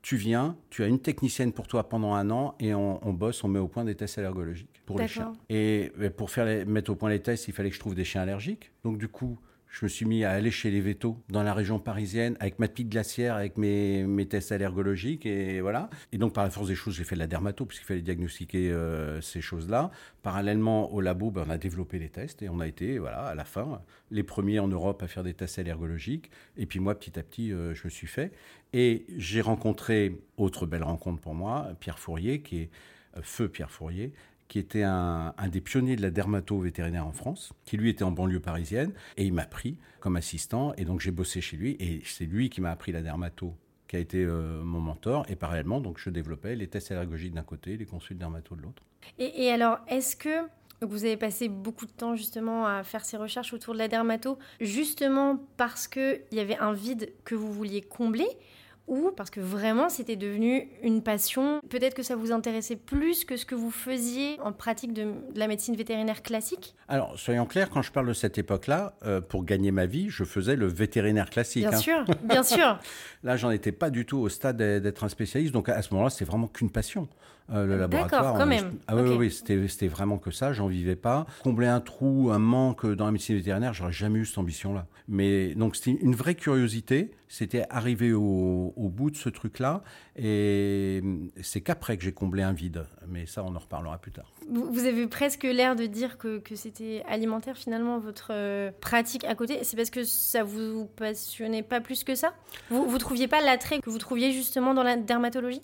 Tu 0.02 0.18
viens, 0.18 0.58
tu 0.70 0.84
as 0.84 0.88
une 0.88 1.00
technicienne 1.00 1.54
pour 1.54 1.68
toi 1.68 1.88
pendant 1.88 2.14
un 2.14 2.30
an 2.30 2.56
et 2.60 2.74
on, 2.74 3.14
bosse, 3.14 3.42
on 3.46 3.48
met 3.48 3.60
au 3.60 3.70
point 3.70 3.86
des 3.86 3.96
tests 3.96 4.18
allergologiques 4.18 4.82
pour 4.86 5.00
les 5.00 5.08
chiens. 5.08 5.32
Et 5.48 5.94
pour 6.18 6.30
faire 6.30 6.68
mettre 6.68 6.92
au 6.92 6.96
point 6.96 7.10
les 7.10 7.22
tests, 7.22 7.48
il 7.48 7.54
fallait 7.54 7.70
que 7.70 7.76
je 7.76 7.80
trouve 7.80 7.96
des 7.96 8.04
chiens 8.04 8.24
allergiques. 8.24 8.72
Donc 8.84 8.98
du 8.98 9.08
coup, 9.08 9.40
je 9.74 9.84
me 9.84 9.90
suis 9.90 10.06
mis 10.06 10.24
à 10.24 10.32
aller 10.32 10.52
chez 10.52 10.70
les 10.70 10.82
vétos 10.82 11.18
dans 11.30 11.42
la 11.42 11.52
région 11.52 11.80
parisienne 11.80 12.38
avec 12.40 12.60
ma 12.60 12.68
petite 12.68 12.90
glacière, 12.90 13.36
avec 13.36 13.58
mes, 13.58 14.28
tests 14.30 14.52
allergologiques 14.52 15.26
et 15.26 15.62
voilà. 15.62 15.90
Et 16.12 16.20
donc 16.20 16.34
par 16.34 16.44
la 16.44 16.52
force 16.52 16.68
des 16.68 16.76
choses, 16.76 16.94
j'ai 16.94 17.04
fait 17.04 17.16
de 17.16 17.20
la 17.20 17.26
dermato 17.26 17.66
puisqu'il 17.66 17.86
fallait 17.86 18.04
diagnostiquer 18.04 18.72
euh, 18.72 19.20
ces 19.20 19.42
choses-là. 19.42 19.90
Parallèlement 20.22 20.94
au 20.94 21.02
labo, 21.02 21.32
ben, 21.32 21.46
on 21.48 21.50
a 21.50 21.58
développé 21.58 21.98
les 21.98 22.10
tests 22.10 22.44
et 22.44 22.50
on 22.50 22.60
a 22.60 22.68
été 22.68 23.00
voilà 23.00 23.26
à 23.26 23.34
la 23.36 23.46
fin 23.46 23.82
les 24.12 24.22
premiers 24.22 24.60
en 24.60 24.68
Europe 24.68 25.02
à 25.02 25.08
faire 25.08 25.24
des 25.24 25.34
tests 25.34 25.58
allergologiques. 25.58 26.30
Et 26.56 26.68
puis 26.68 26.80
moi, 26.80 26.94
petit 26.94 27.18
à 27.18 27.24
petit, 27.24 27.52
euh, 27.52 27.74
je 27.74 27.82
me 27.86 27.90
suis 27.90 28.08
fait. 28.08 28.32
Et 28.74 29.08
j'ai 29.18 29.42
rencontré 29.42 30.22
autre 30.38 30.68
belle 30.68 30.84
rencontre 30.84 31.20
pour 31.20 31.34
moi, 31.34 31.70
Pierre 31.80 31.98
Fourier, 31.98 32.44
qui 32.44 32.60
est 32.60 32.70
euh, 33.18 33.22
feu 33.24 33.48
Pierre 33.48 33.72
Fourier, 33.72 34.14
qui 34.48 34.60
était 34.60 34.84
un, 34.84 35.34
des 35.52 35.62
pionniers 35.62 35.96
de 35.96 36.02
la 36.02 36.12
dermato 36.12 36.60
vétérinaire 36.60 37.08
en 37.08 37.12
France, 37.12 37.54
qui 37.66 37.78
lui 37.78 37.90
était 37.90 38.04
en 38.04 38.12
banlieue 38.12 38.40
parisienne, 38.40 38.94
et 39.18 39.26
il 39.26 39.34
m'a 39.34 39.46
pris 39.46 39.78
comme 40.00 40.16
assistant, 40.16 40.74
et 40.78 40.86
donc 40.86 41.00
j'ai 41.00 41.12
bossé 41.12 41.42
chez 41.42 41.58
lui, 41.58 41.76
et 41.80 42.02
c'est 42.06 42.26
lui 42.26 42.50
qui 42.50 42.62
m'a 42.62 42.72
appris 42.72 42.92
la 42.92 43.02
dermato, 43.02 43.56
qui 43.88 43.96
a 43.96 44.00
été 44.00 44.24
euh, 44.24 44.62
mon 44.64 44.80
mentor, 44.80 45.26
et 45.30 45.36
parallèlement, 45.36 45.80
donc 45.80 45.98
je 45.98 46.10
développais 46.10 46.56
les 46.56 46.68
tests 46.68 46.92
allergologiques 46.92 47.34
d'un 47.34 47.44
côté, 47.44 47.78
les 47.78 47.86
consultes 47.86 48.20
dermato 48.20 48.56
de 48.56 48.62
l'autre. 48.62 48.84
Et, 49.18 49.50
alors, 49.52 49.80
est-ce 49.88 50.16
que 50.16 50.48
vous 50.82 51.06
avez 51.06 51.18
passé 51.18 51.48
beaucoup 51.50 51.86
de 51.86 51.92
temps 51.92 52.16
justement 52.16 52.66
à 52.68 52.84
faire 52.84 53.06
ces 53.06 53.18
recherches 53.18 53.54
autour 53.54 53.74
de 53.74 53.80
la 53.80 53.88
dermato, 53.88 54.38
justement 54.60 55.40
parce 55.58 55.88
qu'il 55.88 56.22
y 56.32 56.40
avait 56.40 56.58
un 56.58 56.74
vide 56.74 57.12
que 57.24 57.36
vous 57.36 57.52
vouliez 57.52 57.82
combler 57.82 58.28
ou 58.88 59.12
parce 59.16 59.30
que 59.30 59.40
vraiment 59.40 59.90
c'était 59.90 60.16
devenu 60.16 60.68
une 60.82 61.02
passion 61.02 61.62
Peut-être 61.70 61.94
que 61.94 62.04
ça 62.04 62.16
vous 62.16 62.32
intéressait 62.32 62.76
plus 62.76 63.26
que 63.26 63.38
ce 63.38 63.46
que 63.46 63.56
vous 63.56 63.72
faisiez 63.72 64.40
en 64.42 64.52
pratique 64.52 64.94
de, 64.94 65.14
la 65.36 65.48
médecine 65.48 65.76
vétérinaire 65.76 66.22
classique? 66.22 66.76
Alors, 66.88 67.18
soyons 67.18 67.46
clairs, 67.46 67.70
quand 67.70 67.82
je 67.82 67.92
parle 67.92 68.08
de 68.08 68.14
cette 68.14 68.38
époque-là, 68.38 68.94
euh, 69.06 69.22
pour 69.22 69.46
gagner 69.46 69.72
ma 69.72 69.86
vie, 69.86 70.10
je 70.10 70.24
faisais 70.24 70.56
le 70.56 70.68
vétérinaire 70.68 71.30
classique. 71.30 71.68
Bien 71.68 71.78
hein. 71.78 71.82
sûr, 71.82 72.06
bien 72.24 72.44
sûr. 72.44 72.80
Là, 73.24 73.38
j'en 73.38 73.52
étais 73.52 73.72
pas 73.72 73.90
du 73.90 74.06
tout 74.06 74.18
au 74.18 74.30
stade 74.30 74.58
d'être 74.58 75.04
un 75.04 75.10
spécialiste, 75.10 75.54
donc 75.54 75.70
à 75.70 75.82
ce 75.82 75.94
moment-là, 75.94 76.10
c'est 76.10 76.26
vraiment 76.26 76.48
qu'une 76.48 76.70
passion. 76.70 77.08
Euh, 77.52 77.66
le 77.66 77.78
laboratoire. 77.78 78.22
D'accord, 78.22 78.38
quand 78.38 78.46
même. 78.46 78.72
Ah 78.88 78.96
oui, 78.96 79.16
oui, 79.18 79.32
c'était 79.32 79.88
vraiment 79.88 80.18
que 80.18 80.32
ça, 80.32 80.54
j'en 80.54 80.68
vivais 80.68 80.96
pas. 80.96 81.26
Combler 81.44 81.68
un 81.68 81.82
trou, 81.82 82.30
un 82.32 82.40
manque 82.40 82.86
dans 82.86 83.06
la 83.06 83.12
médecine 83.12 83.36
vétérinaire, 83.36 83.74
j'aurais 83.74 83.92
jamais 83.92 84.20
eu 84.20 84.26
cette 84.26 84.38
ambition-là. 84.38 84.86
Mais 85.10 85.54
donc, 85.56 85.76
c'était 85.76 85.98
une 86.02 86.16
vraie 86.16 86.36
curiosité, 86.36 87.12
c'était 87.28 87.66
arriver 87.70 88.14
au, 88.14 88.73
au, 88.76 88.90
bout 88.90 89.12
de 89.12 89.18
ce 89.18 89.30
truc-là, 89.30 89.84
et 90.16 91.02
c'est 91.42 91.62
qu'après 91.62 91.98
que 91.98 92.04
j'ai 92.04 92.12
comblé 92.12 92.44
un 92.44 92.54
vide. 92.54 92.86
Mais 93.08 93.26
ça, 93.26 93.44
on 93.44 93.56
en 93.56 93.60
reparlera 93.60 93.98
plus 93.98 94.12
tard. 94.12 94.32
Vous 94.50 94.86
avez 94.86 95.08
presque 95.08 95.44
l'air 95.44 95.76
de 95.76 95.86
dire 95.86 96.18
que, 96.18 96.40
que 96.40 96.56
c'était 96.56 97.04
alimentaire 97.08 97.58
finalement 97.58 98.00
votre 98.00 98.32
euh, 98.32 98.72
pratique 98.82 99.24
à 99.24 99.36
côté. 99.36 99.60
C'est 99.64 99.76
parce 99.78 99.90
que 99.90 100.04
ça 100.04 100.44
vous 100.44 100.86
passionnait 100.96 101.64
pas 101.64 101.82
plus 101.82 102.04
que 102.04 102.16
ça? 102.16 102.34
Vous 102.70 102.88
vous 102.88 102.98
trouviez 102.98 103.28
pas 103.28 103.42
l'attrait 103.42 103.80
que 103.80 103.90
vous 103.90 103.98
trouviez 103.98 104.32
justement 104.32 104.74
dans 104.74 104.84
la 104.84 104.98
dermatologie? 104.98 105.62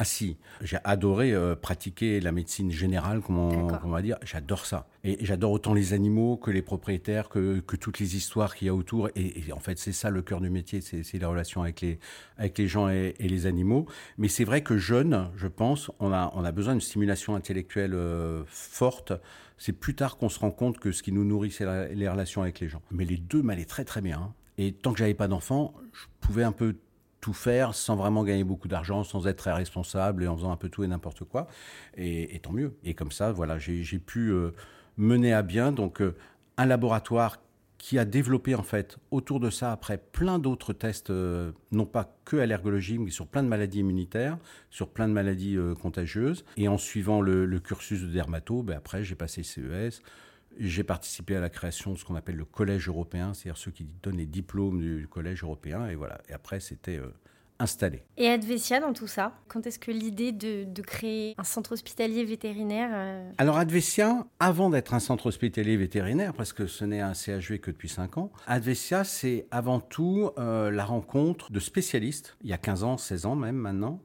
Ah 0.00 0.04
si, 0.04 0.36
j'ai 0.62 0.78
adoré 0.84 1.32
euh, 1.32 1.56
pratiquer 1.56 2.20
la 2.20 2.30
médecine 2.30 2.70
générale, 2.70 3.20
comme 3.20 3.36
on, 3.36 3.90
va 3.90 4.00
dire. 4.00 4.16
J'adore 4.22 4.64
ça. 4.64 4.86
Et, 5.02 5.18
j'adore 5.24 5.50
autant 5.50 5.74
les 5.74 5.92
animaux 5.92 6.36
que 6.36 6.52
les 6.52 6.62
propriétaires, 6.62 7.28
que, 7.28 7.60
toutes 7.60 7.98
les 7.98 8.14
histoires 8.14 8.54
qu'il 8.54 8.68
y 8.68 8.70
a 8.70 8.74
autour. 8.74 9.08
Et, 9.16 9.52
en 9.52 9.58
fait, 9.58 9.76
c'est 9.76 9.90
ça 9.90 10.10
le 10.10 10.22
cœur 10.22 10.40
du 10.40 10.50
métier, 10.50 10.80
c'est 10.80 11.18
la 11.18 11.26
relation 11.26 11.62
avec 11.62 11.80
les, 11.80 11.98
avec 12.36 12.56
les 12.58 12.68
gens 12.68 12.88
et, 12.88 13.16
les 13.18 13.46
animaux. 13.46 13.86
Mais 14.18 14.28
c'est 14.28 14.44
vrai 14.44 14.62
que 14.62 14.78
jeune, 14.78 15.30
je 15.34 15.48
pense, 15.48 15.90
on 15.98 16.12
a, 16.12 16.30
on 16.36 16.44
a 16.44 16.52
besoin 16.52 16.74
d'une 16.74 16.80
stimulation 16.80 17.34
intellectuelle 17.34 17.94
euh, 17.94 18.44
forte. 18.46 19.12
C'est 19.56 19.72
plus 19.72 19.96
tard 19.96 20.16
qu'on 20.16 20.28
se 20.28 20.38
rend 20.38 20.52
compte 20.52 20.78
que 20.78 20.92
ce 20.92 21.02
qui 21.02 21.10
nous 21.10 21.24
nourrit, 21.24 21.50
c'est 21.50 21.66
les 21.92 22.08
relations 22.08 22.42
avec 22.42 22.60
les 22.60 22.68
gens. 22.68 22.82
Mais 22.92 23.04
les 23.04 23.16
deux 23.16 23.42
m'allaient 23.42 23.64
très 23.64 23.84
très 23.84 24.00
bien. 24.00 24.32
Et 24.58 24.72
tant 24.72 24.92
que 24.92 24.98
j'avais 25.00 25.14
pas 25.14 25.26
d'enfant, 25.26 25.74
je 25.92 26.04
pouvais 26.20 26.44
un 26.44 26.52
peu 26.52 26.76
tout 27.20 27.32
faire 27.32 27.74
sans 27.74 27.96
vraiment 27.96 28.24
gagner 28.24 28.44
beaucoup 28.44 28.68
d'argent, 28.68 29.04
sans 29.04 29.26
être 29.26 29.38
très 29.38 29.52
responsable 29.52 30.24
et 30.24 30.28
en 30.28 30.36
faisant 30.36 30.52
un 30.52 30.56
peu 30.56 30.68
tout 30.68 30.84
et 30.84 30.86
n'importe 30.86 31.24
quoi. 31.24 31.48
Et, 31.96 32.38
tant 32.42 32.52
mieux. 32.52 32.76
Et 32.84 32.94
comme 32.94 33.12
ça, 33.12 33.32
voilà, 33.32 33.58
j'ai 33.58 33.98
pu 33.98 34.30
euh, 34.30 34.52
mener 34.96 35.32
à 35.32 35.42
bien 35.42 35.72
donc 35.72 36.00
euh, 36.00 36.14
un 36.56 36.66
laboratoire 36.66 37.38
qui 37.76 37.96
a 37.96 38.04
développé 38.04 38.56
en 38.56 38.64
fait 38.64 38.98
autour 39.12 39.38
de 39.38 39.50
ça 39.50 39.70
après 39.70 39.98
plein 39.98 40.40
d'autres 40.40 40.72
tests, 40.72 41.10
euh, 41.10 41.52
non 41.70 41.86
pas 41.86 42.16
que 42.24 42.36
allergologie, 42.36 42.98
mais 42.98 43.10
sur 43.10 43.28
plein 43.28 43.44
de 43.44 43.48
maladies 43.48 43.80
immunitaires, 43.80 44.36
sur 44.70 44.88
plein 44.88 45.06
de 45.06 45.12
maladies 45.12 45.56
contagieuses. 45.80 46.44
Et 46.56 46.66
en 46.66 46.76
suivant 46.76 47.20
le, 47.20 47.58
cursus 47.60 48.02
de 48.02 48.08
dermato, 48.08 48.62
ben 48.62 48.76
après 48.76 49.04
j'ai 49.04 49.14
passé 49.14 49.44
CES, 49.44 50.02
j'ai 50.58 50.84
participé 50.84 51.36
à 51.36 51.40
la 51.40 51.50
création 51.50 51.92
de 51.92 51.98
ce 51.98 52.04
qu'on 52.04 52.16
appelle 52.16 52.36
le 52.36 52.44
collège 52.44 52.88
européen, 52.88 53.34
c'est-à-dire 53.34 53.58
ceux 53.58 53.70
qui 53.70 53.86
donnent 54.02 54.16
les 54.16 54.26
diplômes 54.26 54.80
du 54.80 55.08
collège 55.08 55.42
européen. 55.42 55.88
Et 55.88 55.94
voilà. 55.94 56.20
Et 56.28 56.32
après, 56.32 56.60
c'était 56.60 56.98
euh, 56.98 57.12
installé. 57.58 58.02
Et 58.16 58.28
Advesia 58.28 58.80
dans 58.80 58.92
tout 58.92 59.06
ça 59.06 59.32
Quand 59.48 59.66
est-ce 59.66 59.78
que 59.78 59.90
l'idée 59.90 60.32
de, 60.32 60.66
créer 60.82 61.34
un 61.38 61.44
centre 61.44 61.72
hospitalier 61.72 62.24
vétérinaire 62.24 62.90
euh, 62.92 63.30
Alors 63.38 63.58
Advesia, 63.58 64.26
avant 64.40 64.70
d'être 64.70 64.94
un 64.94 65.00
centre 65.00 65.26
hospitalier 65.26 65.76
vétérinaire, 65.76 66.32
parce 66.34 66.52
que 66.52 66.66
ce 66.66 66.84
n'est 66.84 67.00
un 67.00 67.14
CHV 67.14 67.58
que 67.58 67.70
depuis 67.70 67.88
5 67.88 68.18
ans, 68.18 68.32
Advesia, 68.46 69.04
c'est 69.04 69.46
avant 69.50 69.80
tout 69.80 70.30
euh, 70.38 70.70
la 70.70 70.84
rencontre 70.84 71.50
de 71.50 71.60
spécialistes, 71.60 72.36
il 72.42 72.50
y 72.50 72.52
a 72.52 72.58
15 72.58 72.84
ans, 72.84 72.96
16 72.96 73.26
ans 73.26 73.36
même 73.36 73.56
maintenant, 73.56 74.00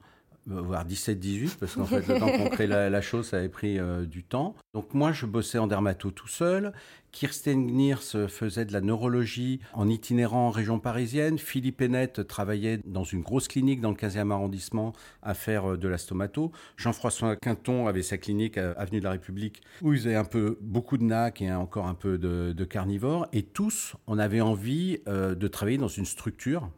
voire 0.45 0.85
17-18, 0.85 1.57
parce 1.59 1.75
qu'en 1.75 1.85
fait, 1.85 2.07
le 2.07 2.19
temps 2.19 2.31
qu'on 2.31 2.50
crée 2.50 2.67
la, 2.67 3.01
chose, 3.01 3.27
ça 3.27 3.38
avait 3.38 3.50
pris 3.50 3.79
du 4.07 4.23
temps. 4.23 4.55
Donc 4.73 4.93
moi, 4.93 5.12
je 5.12 5.25
bossais 5.25 5.57
en 5.57 5.67
dermato 5.67 6.12
tout 6.12 6.27
seul. 6.27 6.73
Kirsten 7.12 7.67
Gniers 7.67 8.27
faisait 8.27 8.65
de 8.65 8.73
la 8.73 8.81
neurologie 8.81 9.59
en 9.73 9.88
itinérant 9.88 10.47
en 10.47 10.50
région 10.50 10.79
parisienne. 10.79 11.38
Philippe 11.38 11.81
Hennette 11.81 12.27
travaillait 12.27 12.79
dans 12.85 13.03
une 13.03 13.21
grosse 13.21 13.47
clinique 13.47 13.81
dans 13.81 13.91
le 13.91 13.95
15e 13.95 14.31
arrondissement 14.31 14.93
à 15.21 15.35
faire 15.35 15.77
de 15.77 15.88
la 15.88 16.00
stomato. 16.00 16.51
Jean-François 16.75 17.35
Quinton 17.35 17.88
avait 17.88 18.01
sa 18.01 18.17
clinique 18.17 18.57
à 18.57 18.71
Avenue 18.71 19.00
de 19.00 19.03
la 19.03 19.12
République 19.12 19.62
où 19.83 19.93
il 19.93 20.00
faisait 20.00 20.15
un 20.15 20.25
peu 20.25 20.57
beaucoup 20.62 20.97
de 20.97 21.03
NAC 21.03 21.43
et 21.43 21.53
encore 21.53 21.85
un 21.85 21.93
peu 21.93 22.17
de, 22.17 22.51
de 22.51 22.65
carnivore. 22.65 23.27
Et 23.31 23.43
tous, 23.43 23.95
on 24.07 24.17
avait 24.17 24.41
envie 24.41 25.00
de 25.05 25.47
travailler 25.47 25.77
dans 25.77 25.88
une 25.88 26.05
structure 26.05 26.71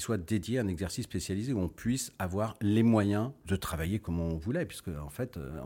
soit 0.00 0.18
dédié 0.18 0.58
à 0.58 0.62
un 0.62 0.68
exercice 0.68 1.04
spécialisé 1.04 1.52
où 1.52 1.60
on 1.60 1.68
puisse 1.68 2.12
avoir 2.18 2.56
les 2.60 2.82
moyens 2.82 3.30
de 3.46 3.56
travailler 3.56 3.98
comme 3.98 4.20
on 4.20 4.36
voulait, 4.36 4.66
puisque 4.66 4.88
en 4.88 5.10
fait, 5.10 5.36
euh, 5.36 5.60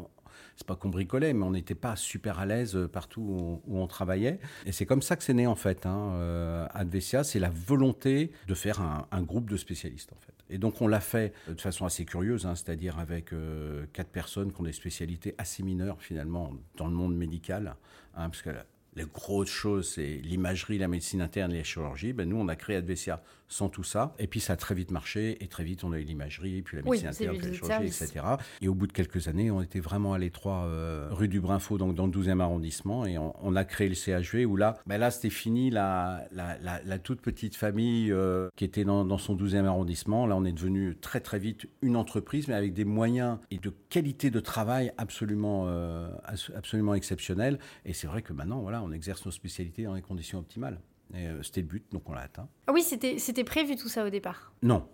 c'est 0.57 0.67
pas 0.67 0.77
qu'on 0.77 0.91
bricolait, 0.91 1.33
mais 1.33 1.45
on 1.45 1.53
n'était 1.53 1.75
pas 1.75 1.97
super 1.97 2.39
à 2.39 2.47
l'aise 2.47 2.79
partout 2.93 3.61
où 3.67 3.79
on, 3.79 3.87
travaillait. 3.87 4.39
Et 4.67 4.73
c'est 4.73 4.87
comme 4.87 5.03
ça 5.03 5.17
que 5.17 5.25
c'est 5.25 5.35
né 5.35 5.47
en 5.47 5.55
fait. 5.55 5.87
Hein, 5.87 6.13
euh, 6.15 6.67
Advesia, 6.75 7.25
c'est 7.25 7.39
la 7.39 7.51
volonté 7.51 8.31
de 8.47 8.55
faire 8.55 8.81
un, 8.81 9.23
groupe 9.23 9.49
de 9.49 9.57
spécialistes 9.57 10.13
en 10.13 10.21
fait. 10.21 10.35
Et 10.49 10.59
donc 10.59 10.81
on 10.81 10.89
l'a 10.89 11.01
fait 11.01 11.33
de 11.49 11.61
façon 11.61 11.87
assez 11.87 12.05
curieuse, 12.05 12.47
hein, 12.47 12.55
c'est-à-dire 12.55 12.99
avec 12.99 13.33
euh, 13.33 13.87
quatre 13.93 14.11
personnes 14.11 14.53
qui 14.53 14.61
ont 14.61 14.65
des 14.65 14.73
spécialités 14.73 15.35
assez 15.39 15.63
mineures 15.63 16.01
finalement 16.03 16.53
dans 16.77 16.87
le 16.87 16.95
monde 16.95 17.17
médical, 17.17 17.77
hein, 18.15 18.29
parce 18.29 18.43
que 18.43 18.51
les 18.97 19.05
grosses 19.05 19.49
choses, 19.49 19.93
c'est 19.95 20.17
l'imagerie, 20.17 20.79
la 20.79 20.89
médecine 20.89 21.23
interne 21.23 21.53
et 21.53 21.59
la 21.59 21.65
chirurgie. 21.65 22.13
Ben, 22.13 22.29
nous, 22.29 22.37
on 22.37 22.49
a 22.49 22.57
créé 22.57 22.77
Advesia 22.77 23.23
sans 23.51 23.69
tout 23.69 23.83
ça. 23.83 24.15
Et 24.19 24.27
puis, 24.27 24.41
ça 24.41 24.55
a 24.55 24.57
très 24.57 24.75
vite 24.75 24.91
marché. 24.93 25.37
Et 25.43 25.49
très 25.49 25.65
vite, 25.65 25.85
on 25.85 25.93
a 25.93 25.99
eu 25.99 26.05
l'imagerie, 26.05 26.63
puis 26.63 26.79
la 26.79 26.83
médecine 26.83 27.09
interne, 27.09 27.37
la 27.37 27.53
chirurgie, 27.53 27.87
etc. 27.87 28.25
Et 28.63 28.69
au 28.69 28.75
bout 28.75 28.87
de 28.87 28.93
quelques 28.93 29.29
années, 29.29 29.51
on 29.51 29.61
était 29.61 29.81
vraiment 29.81 30.15
à 30.15 30.19
l'étroit 30.19 30.65
euh, 30.65 31.09
rue 31.11 31.29
du 31.29 31.41
Brinfo, 31.41 31.77
donc 31.77 31.95
dans 31.95 32.07
le 32.07 32.13
12e 32.13 32.41
arrondissement. 32.41 33.05
Et 33.05 33.19
on, 33.19 33.57
a 33.57 33.65
créé 33.65 33.89
le 33.89 33.97
CHV 33.97 34.47
où 34.47 34.57
là, 34.57 34.79
ben 34.87 34.97
là 34.97 35.11
c'était 35.11 35.29
fini 35.31 35.71
la, 35.71 36.25
la, 36.33 36.99
toute 37.01 37.21
petite 37.21 37.57
famille 37.57 38.13
euh, 38.13 38.49
qui 38.55 38.65
était 38.65 38.85
dans, 38.85 39.19
son 39.19 39.37
12e 39.37 39.65
arrondissement. 39.65 40.27
Là, 40.27 40.37
on 40.37 40.45
est 40.45 40.53
devenu 40.53 40.97
très, 40.97 41.21
très 41.21 41.41
vite 41.41 41.67
une 41.83 41.97
entreprise, 41.97 42.47
mais 42.47 42.55
avec 42.55 42.73
des 42.73 42.85
moyens 42.85 43.39
et 43.51 43.59
de 43.59 43.73
qualité 43.89 44.31
de 44.31 44.39
travail 44.39 44.93
absolument, 44.97 45.65
euh, 45.67 46.09
absolument 46.55 46.95
exceptionnels. 46.95 47.59
Et 47.85 47.93
c'est 47.93 48.07
vrai 48.07 48.23
que 48.23 48.33
maintenant, 48.33 48.61
voilà, 48.61 48.83
on 48.83 48.93
exerce 48.93 49.27
nos 49.27 49.33
spécialités 49.33 49.83
dans 49.83 49.95
les 49.95 50.03
conditions 50.03 50.39
optimales. 50.39 50.79
Euh, 51.15 51.43
c'était 51.43 51.61
le 51.63 51.67
but, 51.67 51.85
donc 51.93 52.09
on 52.09 52.13
l'a 52.13 52.23
atteint. 52.23 52.49
Ah 52.67 52.73
oui, 52.73 52.83
c'était 52.83 53.45
prévu 53.45 53.77
tout 53.77 53.89
ça 53.89 54.05
au 54.05 54.11
départ 54.11 54.53
Non. 54.63 54.87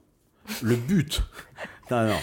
Le 0.62 0.76
but, 0.76 1.22
non, 1.90 2.06
non, 2.06 2.18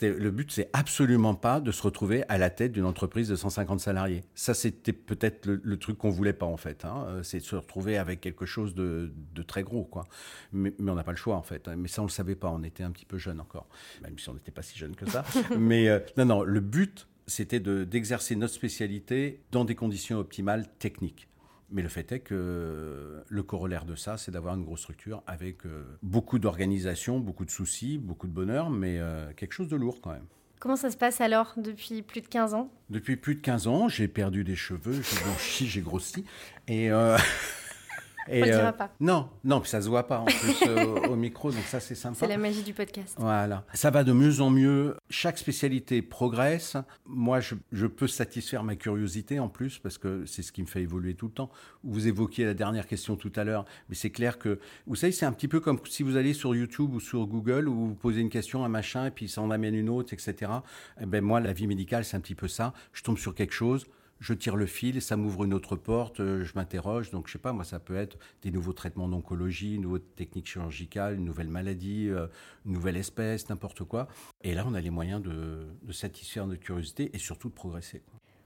le 0.00 0.30
but, 0.30 0.50
c'est 0.50 0.68
absolument 0.72 1.34
pas 1.34 1.60
de 1.60 1.70
se 1.70 1.82
retrouver 1.82 2.24
à 2.28 2.38
la 2.38 2.50
tête 2.50 2.72
d'une 2.72 2.84
entreprise 2.84 3.28
de 3.28 3.36
150 3.36 3.80
salariés. 3.80 4.24
Ça, 4.34 4.54
c'était 4.54 4.92
peut-être 4.92 5.46
le, 5.46 5.76
truc 5.78 5.98
qu'on 5.98 6.10
voulait 6.10 6.32
pas 6.32 6.46
en 6.46 6.56
fait. 6.56 6.84
Hein. 6.84 7.06
Euh, 7.08 7.22
c'est 7.22 7.38
de 7.38 7.44
se 7.44 7.56
retrouver 7.56 7.96
avec 7.96 8.20
quelque 8.20 8.46
chose 8.46 8.74
de, 8.74 9.12
très 9.46 9.62
gros, 9.62 9.84
quoi. 9.84 10.04
Mais, 10.52 10.74
on 10.80 10.94
n'a 10.94 11.04
pas 11.04 11.12
le 11.12 11.16
choix 11.16 11.36
en 11.36 11.42
fait. 11.42 11.68
Mais 11.68 11.88
ça, 11.88 12.02
on 12.02 12.06
le 12.06 12.10
savait 12.10 12.34
pas. 12.34 12.50
On 12.50 12.62
était 12.62 12.82
un 12.82 12.90
petit 12.90 13.06
peu 13.06 13.18
jeune 13.18 13.40
encore, 13.40 13.68
même 14.02 14.18
si 14.18 14.28
on 14.28 14.34
n'était 14.34 14.50
pas 14.50 14.62
si 14.62 14.76
jeune 14.76 14.96
que 14.96 15.08
ça. 15.08 15.24
mais 15.58 15.88
euh, 15.88 16.00
non, 16.16 16.24
non, 16.24 16.42
le 16.42 16.60
but, 16.60 17.06
c'était 17.26 17.60
d'exercer 17.60 18.34
notre 18.36 18.54
spécialité 18.54 19.40
dans 19.52 19.64
des 19.64 19.74
conditions 19.74 20.18
optimales 20.18 20.66
techniques. 20.78 21.28
Mais 21.70 21.82
le 21.82 21.88
fait 21.88 22.12
est 22.12 22.20
que 22.20 23.22
le 23.28 23.42
corollaire 23.42 23.84
de 23.84 23.94
ça, 23.94 24.16
c'est 24.16 24.30
d'avoir 24.30 24.54
une 24.54 24.64
grosse 24.64 24.80
structure 24.80 25.22
avec 25.26 25.66
euh, 25.66 25.84
beaucoup 26.02 26.38
d'organisation, 26.38 27.18
beaucoup 27.20 27.44
de 27.44 27.50
soucis, 27.50 27.98
beaucoup 27.98 28.26
de 28.26 28.32
bonheur, 28.32 28.70
mais 28.70 28.98
euh, 28.98 29.32
quelque 29.36 29.52
chose 29.52 29.68
de 29.68 29.76
lourd 29.76 30.00
quand 30.00 30.12
même. 30.12 30.26
Comment 30.60 30.76
ça 30.76 30.90
se 30.90 30.96
passe 30.96 31.20
alors 31.20 31.54
depuis 31.56 32.02
plus 32.02 32.20
de 32.20 32.26
15 32.26 32.54
ans? 32.54 32.70
Depuis 32.90 33.16
plus 33.16 33.36
de 33.36 33.40
15 33.40 33.68
ans, 33.68 33.88
j'ai 33.88 34.08
perdu 34.08 34.44
des 34.44 34.56
cheveux, 34.56 35.02
j'ai 35.02 35.22
blanchi, 35.22 35.66
j'ai 35.66 35.82
grossi. 35.82 36.24
Et 36.66 36.90
euh, 36.90 37.16
Et, 38.30 38.42
on 38.42 38.46
euh, 38.46 38.72
pas. 38.72 38.90
Non, 39.00 39.28
non, 39.44 39.62
ça 39.64 39.80
se 39.80 39.88
voit 39.88 40.06
pas 40.06 40.18
en 40.18 40.24
plus 40.24 40.62
euh, 40.66 41.08
au 41.08 41.16
micro, 41.16 41.50
donc 41.50 41.62
ça 41.62 41.80
c'est 41.80 41.94
sympa. 41.94 42.16
C'est 42.20 42.28
la 42.28 42.38
magie 42.38 42.62
du 42.62 42.72
podcast. 42.72 43.14
Voilà. 43.18 43.64
Ça 43.74 43.90
va 43.90 44.04
de 44.04 44.12
mieux 44.12 44.40
en 44.40 44.50
mieux. 44.50 44.96
Chaque 45.10 45.38
spécialité 45.38 46.02
progresse. 46.02 46.76
Moi, 47.06 47.40
je, 47.40 47.86
peux 47.86 48.06
satisfaire 48.06 48.64
ma 48.64 48.76
curiosité 48.76 49.40
en 49.40 49.48
plus 49.48 49.78
parce 49.78 49.98
que 49.98 50.24
c'est 50.26 50.42
ce 50.42 50.52
qui 50.52 50.62
me 50.62 50.66
fait 50.66 50.82
évoluer 50.82 51.14
tout 51.14 51.26
le 51.26 51.32
temps. 51.32 51.50
Vous 51.84 52.06
évoquiez 52.06 52.44
la 52.44 52.54
dernière 52.54 52.86
question 52.86 53.16
tout 53.16 53.32
à 53.36 53.44
l'heure, 53.44 53.64
mais 53.88 53.94
c'est 53.94 54.10
clair 54.10 54.38
que, 54.38 54.58
vous 54.86 54.96
savez, 54.96 55.12
c'est 55.12 55.26
un 55.26 55.32
petit 55.32 55.48
peu 55.48 55.60
comme 55.60 55.78
si 55.88 56.02
vous 56.02 56.16
allez 56.16 56.34
sur 56.34 56.54
YouTube 56.54 56.94
ou 56.94 57.00
sur 57.00 57.26
Google 57.26 57.68
où 57.68 57.88
vous 57.88 57.94
posez 57.94 58.20
une 58.20 58.30
question, 58.30 58.64
un 58.64 58.68
machin, 58.68 59.06
et 59.06 59.10
puis 59.10 59.28
ça 59.28 59.40
en 59.40 59.50
amène 59.50 59.74
une 59.74 59.88
autre, 59.88 60.12
etc. 60.12 60.52
Eh 61.00 61.06
ben 61.06 61.24
moi, 61.24 61.40
la 61.40 61.52
vie 61.52 61.66
médicale, 61.66 62.04
c'est 62.04 62.16
un 62.16 62.20
petit 62.20 62.34
peu 62.34 62.48
ça. 62.48 62.72
Je 62.92 63.02
tombe 63.02 63.18
sur 63.18 63.34
quelque 63.34 63.54
chose 63.54 63.86
je 64.20 64.34
tire 64.34 64.56
le 64.56 64.66
fil, 64.66 65.00
ça 65.00 65.16
m'ouvre 65.16 65.44
une 65.44 65.54
autre 65.54 65.76
porte, 65.76 66.20
euh, 66.20 66.44
je 66.44 66.52
m'interroge. 66.54 67.10
Donc, 67.10 67.28
je 67.28 67.32
sais 67.32 67.38
pas, 67.38 67.52
moi, 67.52 67.64
ça 67.64 67.78
peut 67.78 67.96
être 67.96 68.18
des 68.42 68.50
nouveaux 68.50 68.72
traitements 68.72 69.08
d'oncologie, 69.08 69.76
une 69.76 69.82
nouvelle 69.82 70.02
technique 70.16 70.46
chirurgicale, 70.46 71.16
une 71.16 71.24
nouvelle 71.24 71.48
maladie, 71.48 72.08
euh, 72.08 72.26
une 72.66 72.72
nouvelle 72.72 72.96
espèce, 72.96 73.48
n'importe 73.48 73.84
quoi. 73.84 74.08
Et 74.42 74.54
là, 74.54 74.64
on 74.66 74.74
a 74.74 74.80
les 74.80 74.90
moyens 74.90 75.22
de, 75.22 75.66
satisfaire 75.92 76.46
notre 76.46 76.60
curiosité 76.60 77.10
et 77.14 77.18
surtout 77.18 77.48
de 77.48 77.54
progresser. 77.54 78.02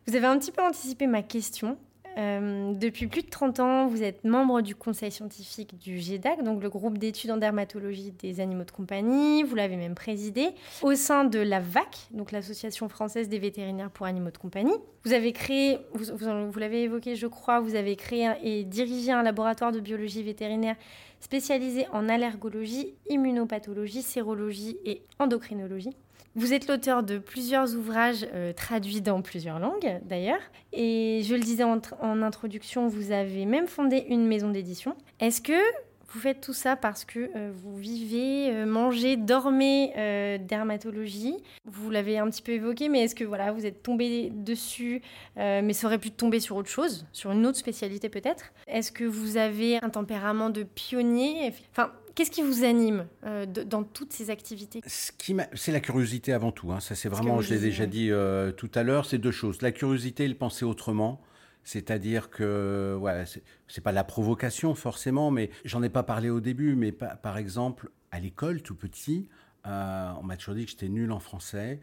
Vous 0.06 0.16
avez 0.16 0.26
un 0.26 0.38
petit 0.38 0.52
peu 0.52 0.62
anticipé 0.62 1.06
ma 1.06 1.22
question. 1.22 1.78
Euh, 2.18 2.72
depuis 2.74 3.06
plus 3.06 3.22
de 3.22 3.28
30 3.28 3.60
ans, 3.60 3.86
vous 3.86 4.02
êtes 4.02 4.24
membre 4.24 4.60
du 4.60 4.74
conseil 4.74 5.10
scientifique 5.10 5.78
du 5.78 5.98
GEDAC, 5.98 6.42
donc 6.42 6.62
le 6.62 6.68
groupe 6.68 6.98
d'études 6.98 7.30
en 7.30 7.36
dermatologie 7.36 8.12
des 8.12 8.40
animaux 8.40 8.64
de 8.64 8.70
compagnie. 8.70 9.42
Vous 9.42 9.54
l'avez 9.54 9.76
même 9.76 9.94
présidé 9.94 10.50
au 10.82 10.94
sein 10.94 11.24
de 11.24 11.38
la 11.38 11.60
VAC, 11.60 12.08
donc 12.10 12.32
l'Association 12.32 12.88
française 12.88 13.28
des 13.28 13.38
vétérinaires 13.38 13.90
pour 13.90 14.06
animaux 14.06 14.30
de 14.30 14.38
compagnie. 14.38 14.74
Vous 15.04 15.12
avez 15.12 15.32
créé, 15.32 15.78
vous, 15.94 16.50
vous 16.50 16.58
l'avez 16.58 16.82
évoqué, 16.82 17.16
je 17.16 17.26
crois, 17.26 17.60
vous 17.60 17.74
avez 17.74 17.96
créé 17.96 18.30
et 18.42 18.64
dirigé 18.64 19.12
un 19.12 19.22
laboratoire 19.22 19.72
de 19.72 19.80
biologie 19.80 20.22
vétérinaire 20.22 20.76
spécialisé 21.20 21.86
en 21.92 22.08
allergologie, 22.08 22.94
immunopathologie, 23.08 24.02
sérologie 24.02 24.76
et 24.84 25.02
endocrinologie. 25.18 25.96
Vous 26.34 26.54
êtes 26.54 26.66
l'auteur 26.66 27.02
de 27.02 27.18
plusieurs 27.18 27.74
ouvrages 27.74 28.26
euh, 28.32 28.54
traduits 28.54 29.02
dans 29.02 29.20
plusieurs 29.20 29.58
langues, 29.58 30.00
d'ailleurs. 30.04 30.40
Et 30.72 31.20
je 31.24 31.34
le 31.34 31.40
disais 31.40 31.64
en, 31.64 32.22
introduction, 32.22 32.88
vous 32.88 33.12
avez 33.12 33.44
même 33.44 33.68
fondé 33.68 34.06
une 34.08 34.26
maison 34.26 34.48
d'édition. 34.48 34.96
Est-ce 35.20 35.42
que 35.42 35.60
vous 36.08 36.20
faites 36.20 36.40
tout 36.40 36.54
ça 36.54 36.74
parce 36.74 37.04
que 37.04 37.30
euh, 37.36 37.50
vous 37.54 37.76
vivez, 37.76 38.50
euh, 38.50 38.64
mangez, 38.64 39.18
dormez 39.18 39.92
dermatologie? 40.40 41.36
Vous 41.66 41.90
l'avez 41.90 42.16
un 42.18 42.30
petit 42.30 42.42
peu 42.42 42.52
évoqué, 42.52 42.88
mais 42.88 43.00
est-ce 43.00 43.14
que 43.14 43.24
voilà, 43.24 43.52
vous 43.52 43.66
êtes 43.66 43.82
tombé 43.82 44.30
dessus, 44.30 45.02
mais 45.36 45.74
ça 45.74 45.86
aurait 45.86 45.98
pu 45.98 46.10
tomber 46.10 46.40
sur 46.40 46.56
autre 46.56 46.70
chose, 46.70 47.06
sur 47.12 47.30
une 47.32 47.44
autre 47.44 47.58
spécialité 47.58 48.08
peut-être? 48.08 48.54
Est-ce 48.66 48.90
que 48.90 49.04
vous 49.04 49.36
avez 49.36 49.82
un 49.82 49.90
tempérament 49.90 50.48
de 50.48 50.62
pionnier? 50.62 51.52
Enfin, 51.72 51.92
Qu'est-ce 52.14 52.30
qui 52.30 52.42
vous 52.42 52.64
anime 52.64 53.06
euh, 53.24 53.46
dans 53.46 53.84
toutes 53.84 54.12
ces 54.12 54.30
activités 54.30 54.82
C'est 54.86 55.72
la 55.72 55.80
curiosité 55.80 56.32
avant 56.32 56.52
tout. 56.52 56.72
Hein. 56.72 56.80
Ça, 56.80 56.94
c'est 56.94 57.08
vraiment, 57.08 57.40
je 57.40 57.54
l'ai 57.54 57.60
déjà 57.60 57.86
dit 57.86 58.10
euh, 58.10 58.52
tout 58.52 58.70
à 58.74 58.82
l'heure, 58.82 59.06
c'est 59.06 59.18
deux 59.18 59.30
choses. 59.30 59.62
La 59.62 59.72
curiosité 59.72 60.24
et 60.24 60.28
le 60.28 60.34
penser 60.34 60.64
autrement. 60.64 61.20
C'est-à-dire 61.64 62.30
que, 62.30 62.98
ouais, 63.00 63.24
c'est 63.68 63.80
pas 63.80 63.92
la 63.92 64.02
provocation 64.04 64.74
forcément, 64.74 65.30
mais 65.30 65.50
j'en 65.64 65.82
ai 65.82 65.88
pas 65.88 66.02
parlé 66.02 66.28
au 66.28 66.40
début, 66.40 66.74
mais 66.74 66.90
par 66.90 67.38
exemple, 67.38 67.90
à 68.10 68.18
l'école, 68.18 68.62
tout 68.62 68.74
petit, 68.74 69.28
euh, 69.66 70.12
on 70.20 70.24
m'a 70.24 70.36
toujours 70.36 70.54
dit 70.54 70.64
que 70.64 70.70
j'étais 70.72 70.88
nul 70.88 71.12
en 71.12 71.20
français, 71.20 71.80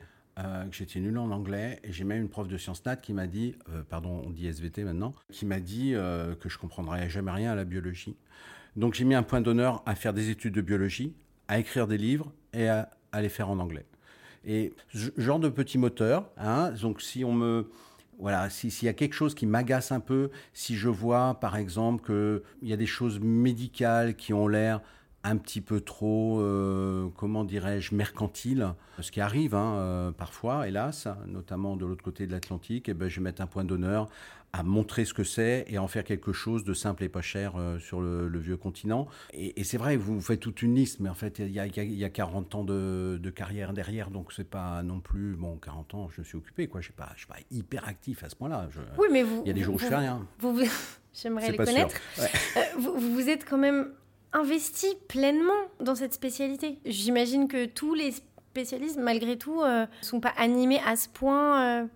que 0.69 0.75
j'étais 0.75 0.99
nul 0.99 1.17
en 1.17 1.31
anglais, 1.31 1.79
et 1.83 1.91
j'ai 1.91 2.03
même 2.03 2.21
une 2.21 2.29
prof 2.29 2.47
de 2.47 2.57
sciences 2.57 2.85
nat 2.85 2.95
qui 2.95 3.13
m'a 3.13 3.27
dit, 3.27 3.55
pardon, 3.89 4.21
on 4.25 4.29
dit 4.29 4.47
SVT 4.47 4.83
maintenant, 4.83 5.13
qui 5.31 5.45
m'a 5.45 5.59
dit 5.59 5.93
que 6.39 6.49
je 6.49 6.57
comprendrais 6.57 7.09
jamais 7.09 7.31
rien 7.31 7.51
à 7.51 7.55
la 7.55 7.65
biologie. 7.65 8.15
Donc 8.75 8.93
j'ai 8.93 9.05
mis 9.05 9.15
un 9.15 9.23
point 9.23 9.41
d'honneur 9.41 9.83
à 9.85 9.95
faire 9.95 10.13
des 10.13 10.29
études 10.29 10.53
de 10.53 10.61
biologie, 10.61 11.13
à 11.47 11.59
écrire 11.59 11.87
des 11.87 11.97
livres 11.97 12.31
et 12.53 12.69
à, 12.69 12.89
les 13.19 13.29
faire 13.29 13.49
en 13.49 13.59
anglais. 13.59 13.85
Et 14.45 14.73
ce 14.93 15.09
genre 15.17 15.39
de 15.39 15.49
petit 15.49 15.77
moteur, 15.77 16.29
hein, 16.37 16.71
donc 16.81 17.01
si 17.01 17.25
on 17.25 17.33
me... 17.33 17.69
Voilà, 18.19 18.49
s'il 18.49 18.83
y 18.83 18.89
a 18.89 18.93
quelque 18.93 19.13
chose 19.13 19.33
qui 19.33 19.45
m'agace 19.45 19.93
un 19.93 20.01
peu, 20.01 20.29
si 20.51 20.75
je 20.75 20.89
vois 20.89 21.39
par 21.39 21.55
exemple 21.55 22.03
qu'il 22.03 22.67
y 22.67 22.73
a 22.73 22.77
des 22.77 22.85
choses 22.85 23.17
médicales 23.21 24.13
qui 24.15 24.33
ont 24.33 24.49
l'air 24.49 24.81
un 25.23 25.37
petit 25.37 25.61
peu 25.61 25.81
trop, 25.81 26.39
euh, 26.39 27.09
comment 27.17 27.43
dirais-je, 27.43 27.93
mercantile, 27.93 28.73
ce 28.99 29.11
qui 29.11 29.21
arrive 29.21 29.55
hein, 29.55 29.75
euh, 29.75 30.11
parfois, 30.11 30.67
hélas, 30.67 31.07
notamment 31.27 31.75
de 31.75 31.85
l'autre 31.85 32.03
côté 32.03 32.25
de 32.25 32.31
l'Atlantique, 32.31 32.87
et 32.87 32.91
eh 32.91 32.93
ben, 32.93 33.09
je 33.09 33.19
vais 33.19 33.23
mettre 33.23 33.41
un 33.41 33.47
point 33.47 33.63
d'honneur 33.63 34.09
à 34.51 34.63
montrer 34.63 35.05
ce 35.05 35.13
que 35.13 35.23
c'est 35.23 35.65
et 35.67 35.77
en 35.77 35.87
faire 35.87 36.03
quelque 36.03 36.33
chose 36.33 36.63
de 36.63 36.73
simple 36.73 37.03
et 37.03 37.09
pas 37.09 37.21
cher 37.21 37.53
euh, 37.55 37.77
sur 37.77 38.01
le, 38.01 38.39
vieux 38.39 38.57
continent. 38.57 39.07
Et, 39.33 39.63
c'est 39.63 39.77
vrai, 39.77 39.95
vous 39.95 40.21
faites 40.21 40.39
toute 40.39 40.61
une 40.61 40.73
liste, 40.73 40.99
mais 40.99 41.09
en 41.09 41.13
fait, 41.13 41.39
il 41.39 41.51
y 41.51 41.59
a, 41.59 41.67
y 41.67 42.03
a 42.03 42.09
40 42.09 42.55
ans 42.55 42.63
de, 42.63 43.31
carrière 43.35 43.73
derrière, 43.73 44.09
donc 44.09 44.33
c'est 44.33 44.49
pas 44.49 44.81
non 44.81 45.01
plus, 45.01 45.35
bon, 45.35 45.57
40 45.57 45.93
ans, 45.93 46.09
je 46.09 46.21
me 46.21 46.25
suis 46.25 46.37
occupé, 46.37 46.67
quoi. 46.67 46.81
Je 46.81 46.85
suis 46.85 46.93
pas, 46.93 47.09
je 47.13 47.19
suis 47.19 47.27
pas 47.27 47.37
hyper 47.51 47.87
actif 47.87 48.23
à 48.23 48.29
ce 48.29 48.35
point-là. 48.35 48.69
Oui, 48.97 49.07
mais 49.11 49.23
vous. 49.23 49.43
Il 49.45 49.49
y 49.49 49.51
a 49.51 49.53
des 49.53 49.61
jours 49.61 49.75
où 49.75 49.79
je 49.79 49.85
fais 49.85 49.95
rien. 49.95 50.25
Vous, 50.39 50.59
J'aimerais 51.13 51.51
les 51.51 51.57
connaître. 51.57 51.95
Euh, 52.19 52.23
vous, 52.77 52.99
vous 52.99 53.29
êtes 53.29 53.47
quand 53.47 53.57
même 53.57 53.91
investi 54.33 54.87
pleinement 55.07 55.53
dans 55.79 55.95
cette 55.95 56.13
spécialité. 56.13 56.79
J'imagine 56.85 57.47
que 57.47 57.65
tous 57.65 57.93
les 57.93 58.13
spécialistes, 58.51 58.97
malgré 58.97 59.37
tout, 59.37 59.63
ne 59.63 59.85
sont 60.01 60.19
pas 60.19 60.33
animés 60.37 60.81
à 60.85 60.95
ce 60.95 61.09
point 61.09 61.87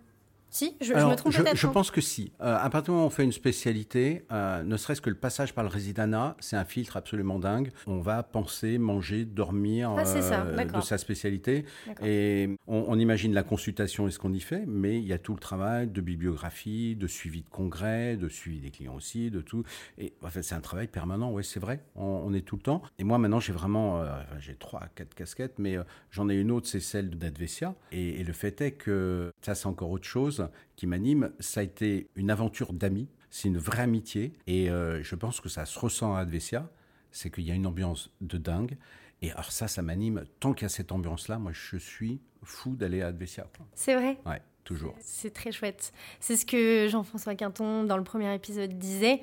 si, 0.53 0.77
je, 0.81 0.93
me 0.93 1.15
trompe 1.15 1.33
peut-être. 1.33 1.57
Je, 1.57 1.65
hein. 1.65 1.71
pense 1.71 1.89
que 1.89 1.99
si. 1.99 2.31
Euh, 2.39 2.55
à 2.55 2.69
partir 2.69 2.83
du 2.83 2.91
moment 2.91 3.05
où 3.05 3.07
on 3.07 3.09
fait 3.09 3.23
une 3.23 3.31
spécialité, 3.31 4.23
euh, 4.31 4.61
ne 4.61 4.77
serait-ce 4.77 5.01
que 5.01 5.09
le 5.09 5.15
passage 5.15 5.55
par 5.55 5.63
le 5.63 5.69
résidana, 5.69 6.37
c'est 6.39 6.55
un 6.55 6.63
filtre 6.63 6.95
absolument 6.95 7.39
dingue. 7.39 7.71
On 7.87 7.99
va 7.99 8.21
penser, 8.21 8.77
manger, 8.77 9.25
dormir 9.25 9.95
ah, 9.97 10.03
euh, 10.05 10.63
de 10.65 10.81
sa 10.81 10.99
spécialité. 10.99 11.65
Et 12.03 12.51
on, 12.67 12.99
imagine 12.99 13.33
la 13.33 13.41
consultation 13.41 14.07
et 14.07 14.11
ce 14.11 14.19
qu'on 14.19 14.31
y 14.31 14.39
fait, 14.39 14.63
mais 14.67 14.99
il 14.99 15.07
y 15.07 15.13
a 15.13 15.17
tout 15.17 15.33
le 15.33 15.39
travail 15.39 15.87
de 15.87 16.01
bibliographie, 16.01 16.95
de 16.95 17.07
suivi 17.07 17.41
de 17.41 17.49
congrès, 17.49 18.15
de 18.15 18.29
suivi 18.29 18.59
des 18.59 18.69
clients 18.69 18.93
aussi, 18.93 19.31
de 19.31 19.41
tout. 19.41 19.63
Et 19.97 20.13
en 20.23 20.29
fait, 20.29 20.43
c'est 20.43 20.55
un 20.55 20.61
travail 20.61 20.87
permanent, 20.87 21.31
oui, 21.31 21.43
c'est 21.43 21.59
vrai. 21.59 21.83
On, 21.95 22.31
est 22.31 22.41
tout 22.41 22.57
le 22.57 22.61
temps. 22.61 22.83
Et 22.99 23.03
moi, 23.03 23.17
maintenant, 23.17 23.39
j'ai 23.39 23.53
vraiment, 23.53 24.03
j'ai 24.39 24.53
trois, 24.53 24.83
quatre 24.93 25.15
casquettes, 25.15 25.57
mais 25.57 25.77
j'en 26.11 26.29
ai 26.29 26.35
une 26.35 26.51
autre, 26.51 26.67
c'est 26.67 26.79
celle 26.79 27.09
d'Advesia. 27.17 27.73
et 27.91 28.23
le 28.23 28.33
fait 28.33 28.61
est 28.61 28.71
que 28.73 29.31
ça, 29.41 29.55
c'est 29.55 29.65
encore 29.65 29.89
autre 29.89 30.07
chose 30.07 30.42
qui 30.75 30.87
m'anime, 30.87 31.31
ça 31.39 31.59
a 31.59 31.63
été 31.63 32.09
une 32.15 32.29
aventure 32.29 32.73
d'amis. 32.73 33.07
C'est 33.29 33.47
une 33.47 33.57
vraie 33.57 33.83
amitié. 33.83 34.33
Et 34.47 34.69
euh, 34.69 35.01
je 35.03 35.15
pense 35.15 35.41
que 35.41 35.49
ça 35.49 35.65
se 35.65 35.77
ressent 35.79 36.15
à 36.15 36.19
Advesia. 36.19 36.69
C'est 37.11 37.29
qu'il 37.29 37.43
y 37.45 37.51
a 37.51 37.55
une 37.55 37.67
ambiance 37.67 38.11
de 38.21 38.37
dingue. 38.37 38.77
Et 39.21 39.31
alors 39.31 39.51
ça, 39.51 39.67
ça 39.67 39.81
m'anime. 39.81 40.25
Tant 40.39 40.53
qu'il 40.53 40.63
y 40.63 40.65
a 40.65 40.69
cette 40.69 40.91
ambiance-là, 40.91 41.39
moi, 41.39 41.51
je 41.53 41.77
suis 41.77 42.19
fou 42.43 42.75
d'aller 42.75 43.01
à 43.01 43.07
Advesia. 43.07 43.47
C'est 43.73 43.95
vrai? 43.95 44.17
Ouais, 44.25 44.41
toujours. 44.63 44.95
C'est 44.99 45.33
très 45.33 45.51
chouette. 45.51 45.93
C'est 46.19 46.35
ce 46.35 46.45
que 46.45 46.87
Jean-François 46.89 47.35
Quinton, 47.35 47.85
dans 47.85 47.97
le 47.97 48.03
premier 48.03 48.33
épisode, 48.35 48.77
disait. 48.77 49.21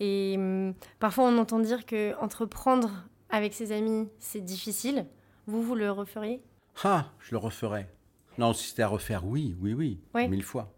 Et 0.00 0.34
hum, 0.36 0.74
parfois, 0.98 1.24
on 1.24 1.38
entend 1.38 1.58
dire 1.58 1.86
que 1.86 2.16
entreprendre 2.20 3.06
avec 3.30 3.52
ses 3.54 3.72
amis, 3.72 4.08
c'est 4.18 4.40
difficile. 4.40 5.06
Vous, 5.46 5.62
vous 5.62 5.74
le 5.74 5.90
referiez? 5.90 6.40
Ah, 6.82 7.12
je 7.20 7.32
le 7.32 7.38
referais. 7.38 7.88
Non, 8.38 8.52
si 8.52 8.68
c'était 8.68 8.82
à 8.82 8.88
refaire, 8.88 9.26
oui, 9.26 9.54
oui, 9.60 9.74
oui, 9.74 9.98
mille 10.28 10.42
fois. 10.42 10.72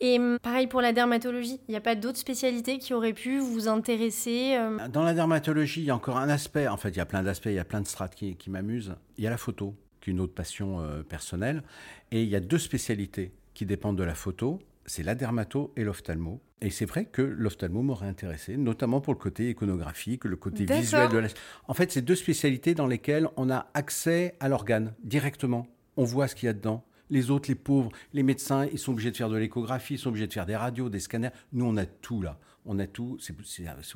Et 0.00 0.18
hum, 0.18 0.38
pareil 0.40 0.66
pour 0.66 0.80
la 0.80 0.92
dermatologie, 0.92 1.60
il 1.68 1.72
n'y 1.72 1.76
a 1.76 1.80
pas 1.80 1.94
d'autres 1.94 2.18
spécialités 2.18 2.78
qui 2.78 2.94
auraient 2.94 3.12
pu 3.12 3.38
vous 3.38 3.68
intéresser 3.68 4.56
hum? 4.56 4.88
Dans 4.90 5.02
la 5.02 5.12
dermatologie, 5.12 5.82
il 5.82 5.86
y 5.86 5.90
a 5.90 5.94
encore 5.94 6.16
un 6.16 6.28
aspect, 6.28 6.66
en 6.68 6.76
fait, 6.76 6.90
il 6.90 6.96
y 6.96 7.00
a 7.00 7.06
plein 7.06 7.22
d'aspects, 7.22 7.46
il 7.46 7.54
y 7.54 7.58
a 7.58 7.64
plein 7.64 7.82
de 7.82 7.86
strates 7.86 8.14
qui, 8.14 8.36
m'amusent. 8.48 8.94
Il 9.18 9.24
y 9.24 9.26
a 9.26 9.30
la 9.30 9.36
photo, 9.36 9.74
qui 10.00 10.10
est 10.10 10.12
une 10.12 10.20
autre 10.20 10.34
passion 10.34 10.80
euh, 10.80 11.02
personnelle, 11.02 11.62
et 12.10 12.22
il 12.22 12.28
y 12.28 12.36
a 12.36 12.40
deux 12.40 12.58
spécialités 12.58 13.32
qui 13.52 13.66
dépendent 13.66 13.98
de 13.98 14.04
la 14.04 14.14
photo, 14.14 14.58
c'est 14.86 15.02
la 15.02 15.14
dermato 15.14 15.72
et 15.76 15.84
l'ophtalmo. 15.84 16.40
Et 16.62 16.70
c'est 16.70 16.86
vrai 16.86 17.04
que 17.04 17.22
l'ophtalmo 17.22 17.82
m'aurait 17.82 18.08
intéressé, 18.08 18.56
notamment 18.56 19.00
pour 19.00 19.12
le 19.14 19.18
côté 19.18 19.50
iconographique, 19.50 20.24
le 20.24 20.36
côté 20.36 20.64
visuel 20.66 21.08
de 21.08 21.18
la... 21.18 21.28
En 21.68 21.74
fait, 21.74 21.90
c'est 21.90 22.02
deux 22.02 22.14
spécialités 22.14 22.74
dans 22.74 22.86
lesquelles 22.86 23.28
on 23.36 23.50
a 23.50 23.68
accès 23.72 24.36
à 24.40 24.48
l'organe 24.48 24.94
directement 25.02 25.66
on 26.00 26.04
voit 26.04 26.28
ce 26.28 26.34
qu'il 26.34 26.46
y 26.46 26.48
a 26.48 26.54
dedans. 26.54 26.82
Les 27.10 27.30
autres, 27.30 27.50
les 27.50 27.54
pauvres, 27.54 27.90
les 28.14 28.22
médecins, 28.22 28.66
ils 28.72 28.78
sont 28.78 28.92
obligés 28.92 29.10
de 29.10 29.16
faire 29.16 29.28
de 29.28 29.36
l'échographie, 29.36 29.94
ils 29.94 29.98
sont 29.98 30.08
obligés 30.08 30.26
de 30.26 30.32
faire 30.32 30.46
des 30.46 30.56
radios, 30.56 30.88
des 30.88 31.00
scanners. 31.00 31.30
Nous, 31.52 31.66
on 31.66 31.76
a 31.76 31.84
tout 31.84 32.22
là. 32.22 32.38
On 32.64 32.78
a 32.78 32.86
tout. 32.86 33.18
C'est 33.20 33.34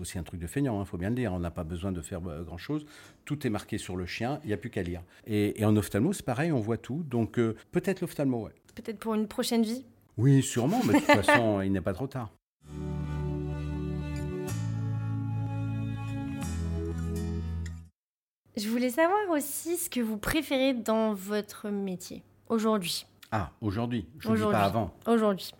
aussi 0.00 0.18
un 0.18 0.23
truc 0.23 0.40
de 0.40 0.46
feignant, 0.46 0.78
il 0.78 0.82
hein, 0.82 0.84
faut 0.84 0.99
bien 0.99 1.08
le 1.08 1.14
dire. 1.14 1.32
On 1.32 1.38
n'a 1.38 1.50
pas 1.50 1.64
besoin 1.64 1.92
de 1.92 2.02
faire 2.02 2.20
euh, 2.28 2.42
grand-chose. 2.42 2.84
Tout 3.25 3.46
est 3.46 3.50
marqué 3.50 3.78
sur 3.78 3.96
le 3.96 4.04
chien, 4.04 4.40
il 4.44 4.49
n'y 4.49 4.52
a 4.52 4.58
plus 4.58 4.68
qu'à 4.68 4.82
lire. 4.82 5.02
Et, 5.26 5.64
en 5.64 5.76
ophtalmo, 5.76 6.12
c'est 6.12 6.26
pareil, 6.26 6.52
on 6.52 6.61
voit 6.61 6.76
tout. 6.76 7.04
Donc 7.04 7.38
euh, 7.38 7.56
peut-être 7.73 8.02
l'ophtalmo, 8.02 8.44
ouais. 8.44 8.52
Peut-être 8.75 8.99
pour 8.99 9.14
une 9.14 9.28
prochaine 9.28 9.62
vie 9.62 9.87
Oui, 10.18 10.42
sûrement, 10.42 10.82
mais 10.87 10.94
de 10.94 10.99
toute 10.99 11.06
façon, 11.25 11.62
il 11.62 11.73
n'est 11.73 11.80
pas 11.80 11.94
trop 11.94 12.08
tard. 12.08 12.32
Je 18.56 18.68
voulais 18.68 18.90
savoir 18.90 19.18
aussi 19.30 19.76
ce 19.76 19.90
que 19.90 20.00
vous 20.00 20.16
préférez 20.16 20.75
dans 20.75 21.12
votre 21.12 21.70
métier 21.70 22.23
aujourd'hui. 22.49 23.06
Ah, 23.32 23.50
aujourd'hui 23.61 24.06
Je 24.18 24.30
ne 24.30 24.37
dis 24.37 24.42
pas 24.42 24.62
avant. 24.64 24.94
Aujourd'hui. 25.06 25.50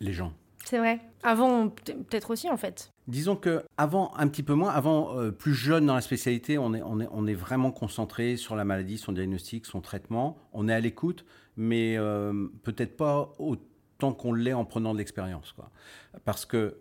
Les 0.00 0.12
gens. 0.12 0.32
C'est 0.64 0.78
vrai. 0.78 1.00
Avant, 1.22 1.68
peut-être 1.68 2.30
aussi 2.30 2.50
en 2.50 2.56
fait. 2.56 2.90
Disons 3.06 3.36
que 3.36 3.64
avant, 3.76 4.12
un 4.16 4.26
petit 4.28 4.42
peu 4.42 4.54
moins, 4.54 4.70
avant, 4.70 5.16
euh, 5.16 5.30
plus 5.30 5.54
jeune 5.54 5.86
dans 5.86 5.94
la 5.94 6.00
spécialité, 6.00 6.58
on 6.58 6.74
est, 6.74 6.82
on, 6.82 7.00
est, 7.00 7.08
on 7.12 7.26
est 7.26 7.34
vraiment 7.34 7.70
concentré 7.70 8.36
sur 8.36 8.56
la 8.56 8.64
maladie, 8.64 8.98
son 8.98 9.12
diagnostic, 9.12 9.66
son 9.66 9.80
traitement. 9.80 10.38
On 10.52 10.68
est 10.68 10.72
à 10.72 10.80
l'écoute, 10.80 11.24
mais 11.56 11.96
euh, 11.98 12.48
peut-être 12.62 12.96
pas 12.96 13.34
autant 13.38 14.12
qu'on 14.12 14.32
l'est 14.32 14.52
en 14.52 14.64
prenant 14.64 14.92
de 14.92 14.98
l'expérience. 14.98 15.54
Parce 16.24 16.46
que 16.46 16.78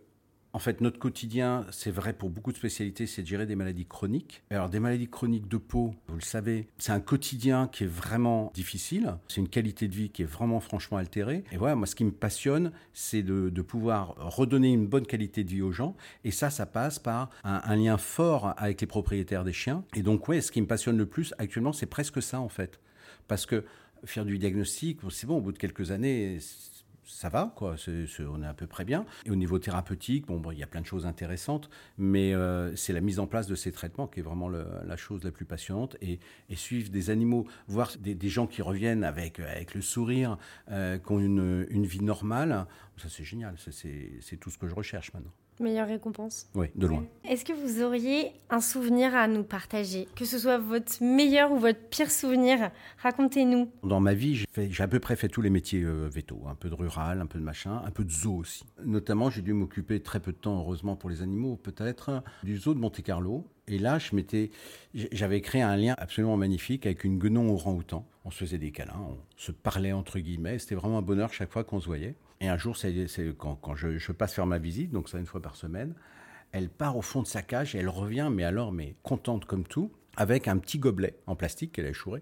en 0.52 0.60
fait, 0.60 0.82
notre 0.82 0.98
quotidien, 0.98 1.66
c'est 1.72 1.92
vrai 1.92 2.14
pour 2.14 2.30
beaucoup 2.30 2.52
de 2.52 2.58
spécialités, 2.58 3.06
c'est 3.06 3.22
de 3.22 3.28
gérer 3.28 3.46
des 3.46 3.56
maladies 3.56 3.86
chroniques. 3.86 4.44
Alors, 4.50 4.70
des 4.70 4.80
maladies 4.80 5.08
chroniques 5.08 5.48
de 5.48 5.58
peau, 5.58 5.94
vous 6.08 6.16
le 6.16 6.22
savez, 6.22 6.68
c'est 6.80 6.92
un 6.92 7.00
quotidien 7.00 7.68
qui 7.72 7.84
est 7.84 7.88
vraiment 7.88 8.52
difficile. 8.56 9.16
C'est 9.28 9.42
une 9.42 9.50
qualité 9.50 9.88
de 9.88 9.96
vie 9.96 10.10
qui 10.10 10.24
est 10.24 10.26
vraiment 10.26 10.60
franchement 10.60 10.98
altérée. 10.98 11.44
Et 11.52 11.58
voilà, 11.58 11.76
moi, 11.76 11.86
ce 11.86 11.96
qui 11.96 12.04
me 12.04 12.12
passionne, 12.12 12.72
c'est 12.94 13.22
de, 13.22 13.50
pouvoir 13.62 14.16
redonner 14.18 14.72
une 14.74 14.88
bonne 14.88 15.06
qualité 15.06 15.44
de 15.44 15.50
vie 15.50 15.62
aux 15.62 15.72
gens. 15.72 15.96
Et 16.24 16.32
ça, 16.32 16.50
ça 16.50 16.66
passe 16.66 16.98
par 16.98 17.30
un, 17.44 17.76
lien 17.76 17.98
fort 17.98 18.54
avec 18.58 18.82
les 18.82 18.88
propriétaires 18.88 19.44
des 19.44 19.54
chiens. 19.54 19.84
Et 19.96 20.02
donc, 20.02 20.28
ouais, 20.28 20.42
ce 20.42 20.52
qui 20.52 20.62
me 20.62 20.66
passionne 20.66 20.98
le 20.98 21.06
plus 21.06 21.36
actuellement, 21.38 21.74
c'est 21.74 21.86
presque 21.86 22.22
ça, 22.24 22.40
en 22.40 22.50
fait. 22.50 22.80
Parce 23.28 23.46
que 23.46 23.64
faire 24.06 24.26
du 24.26 24.40
diagnostic, 24.40 25.00
c'est 25.12 25.28
bon, 25.28 25.38
au 25.38 25.42
bout 25.42 25.52
de 25.52 25.60
quelques 25.60 25.92
années, 25.92 26.40
ça 27.10 27.28
va, 27.28 27.52
quoi. 27.56 27.76
on 28.19 28.43
est 28.43 28.48
à 28.48 28.54
peu 28.54 28.67
près 28.67 28.86
bien. 28.86 29.06
Et 29.26 29.32
au 29.32 29.36
niveau 29.36 29.58
thérapeutique, 29.58 30.28
bon, 30.28 30.52
il 30.52 30.60
y 30.60 30.63
a 30.63 30.67
plein 30.67 30.82
de 30.82 30.86
choses 30.86 31.06
intéressantes, 31.06 31.69
mais 31.98 32.34
euh, 32.34 32.76
c'est 32.76 32.93
la 32.93 33.02
mise 33.02 33.19
en 33.19 33.26
place 33.26 33.48
de 33.48 33.56
ces 33.56 33.72
traitements 33.72 34.08
qui 34.08 34.19
est 34.19 34.24
vraiment 34.24 34.48
la 34.50 34.98
chose 34.98 35.24
la 35.24 35.32
plus 35.32 35.45
passionnante. 35.45 35.98
Et, 36.02 36.19
suivre 36.56 36.89
des 36.89 37.10
animaux, 37.10 37.48
voir 37.67 37.91
des, 38.00 38.30
gens 38.30 38.45
qui 38.45 38.62
reviennent 38.62 39.04
avec, 39.04 39.39
avec 39.39 39.74
le 39.74 39.82
sourire, 39.82 40.38
euh, 40.69 40.98
qui 40.98 41.12
ont 41.12 41.19
une, 41.19 41.65
une 41.69 41.86
vie 41.86 42.04
normale, 42.04 42.67
ça 42.98 43.10
c'est 43.10 43.24
génial. 43.24 43.56
C'est 43.58 44.38
tout 44.38 44.52
ce 44.52 44.58
que 44.58 44.67
je 44.67 44.76
recherche 44.76 45.13
maintenant. 45.13 45.34
Meilleure 45.60 45.88
récompense 45.88 46.48
Oui, 46.56 46.67
de 46.76 46.88
loin. 46.88 47.04
Est-ce 47.28 47.43
que 47.43 47.52
vous 47.52 47.82
auriez 47.84 48.32
un 48.50 48.62
souvenir 48.62 49.13
à 49.13 49.28
nous 49.28 49.43
partager? 49.43 50.08
Que 50.15 50.24
ce 50.24 50.39
soit 50.39 50.58
votre 50.58 51.04
meilleur 51.04 51.52
ou 51.52 51.58
votre 51.58 51.80
pire 51.89 52.10
souvenir, 52.12 52.72
racontez-nous. 53.04 53.69
Dans 53.84 54.00
ma 54.00 54.13
vie, 54.13 54.45
j'ai 54.56 54.84
à 54.84 54.88
peu 54.88 55.00
près 55.00 55.17
fait 55.17 55.28
tous 55.28 55.41
les 55.41 55.50
métiers 55.50 55.84
euh, 55.84 56.08
vétos. 56.08 56.41
Un 56.48 56.56
peu 56.56 56.69
de 56.69 56.76
rural, 56.76 57.19
un 57.19 57.26
peu 57.26 57.39
de 57.39 57.43
machin, 57.43 57.82
un 57.86 57.91
peu 57.91 58.06
de 58.06 58.12
zoo 58.12 58.38
aussi. 58.38 58.63
Notamment, 58.86 59.30
j'ai 59.30 59.41
dû 59.41 59.52
m'occuper 59.54 60.00
très 60.00 60.22
peu 60.22 60.32
de 60.32 60.38
temps, 60.38 60.58
heureusement 60.60 60.95
pour 60.95 61.10
les 61.10 61.22
animaux 61.22 61.58
peut-être, 61.58 62.24
du 62.43 62.58
zoo 62.58 62.74
de 62.74 62.80
Monte-Carlo. 62.80 63.45
Et 63.67 63.78
là, 63.78 64.00
je 64.00 64.15
m'étais, 64.15 64.50
j'avais 64.93 65.41
créé 65.41 65.62
un 65.62 65.76
lien 65.76 65.93
absolument 66.00 66.38
magnifique 66.38 66.86
avec 66.86 67.04
une 67.04 67.19
guenon 67.19 67.54
orang-outan. 67.54 68.08
On 68.30 68.32
se 68.32 68.38
faisait 68.38 68.60
des 68.60 68.70
câlins, 68.70 68.94
on 69.00 69.18
se 69.38 69.52
parlait 69.52 69.92
entre 69.92 70.20
guillemets. 70.20 70.60
C'était 70.60 70.76
vraiment 70.76 71.00
un 71.00 71.02
bonheur 71.02 71.34
chaque 71.34 71.52
fois 71.52 71.63
qu'on 71.63 71.80
se 71.80 71.88
voyait. 71.88 72.13
Et 72.42 72.48
un 72.48 72.60
jour, 72.60 72.78
c'est, 72.78 72.94
quand, 73.36 73.56
quand 73.56 73.74
je, 73.74 74.12
passe 74.12 74.36
faire 74.36 74.46
ma 74.46 74.60
visite, 74.60 74.92
donc 74.92 75.10
ça 75.10 75.18
une 75.18 75.26
fois 75.26 75.42
par 75.42 75.56
semaine, 75.56 75.96
elle 76.52 76.70
part 76.70 76.96
au 76.96 77.02
fond 77.02 77.24
de 77.24 77.28
sa 77.28 77.42
cage 77.42 77.74
et 77.74 77.80
elle 77.80 77.89
revient, 77.89 78.30
mais 78.32 78.44
alors, 78.44 78.72
mais 78.72 78.94
contente 79.02 79.46
comme 79.46 79.63
tout, 79.63 79.92
avec 80.15 80.48
un 80.48 80.60
petit 80.60 80.78
gobelet 80.78 81.15
en 81.26 81.36
plastique 81.36 81.72
qu'elle 81.72 81.88
a 81.88 81.89
échouré 81.89 82.22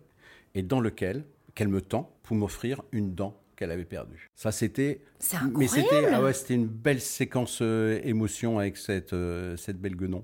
et 0.56 0.64
dans 0.64 0.80
lequel 0.80 1.26
qu'elle 1.56 1.68
me 1.68 1.82
tend 1.82 2.16
pour 2.24 2.38
m'offrir 2.38 2.84
une 2.94 3.14
dent 3.14 3.38
qu'elle 3.58 3.72
avait 3.72 3.84
perdue. 3.84 4.30
Ça, 4.34 4.54
c'était. 4.54 5.02
C'est 5.20 5.36
incroyable. 5.36 5.60
Mais 5.60 5.68
c'était, 5.68 6.06
ah 6.14 6.24
ouais, 6.24 6.32
c'était 6.32 6.54
une 6.54 6.68
belle 6.68 7.02
séquence 7.02 7.60
euh, 7.62 8.00
émotion 8.06 8.60
avec 8.60 8.78
cette, 8.78 9.12
euh, 9.12 9.58
cette 9.58 9.82
belle 9.82 9.98
guenon. 9.98 10.24